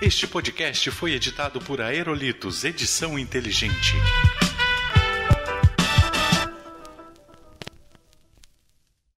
Este 0.00 0.26
podcast 0.26 0.90
foi 0.90 1.14
editado 1.14 1.60
por 1.60 1.80
Aerolitos 1.80 2.64
Edição 2.64 3.18
Inteligente. 3.18 3.94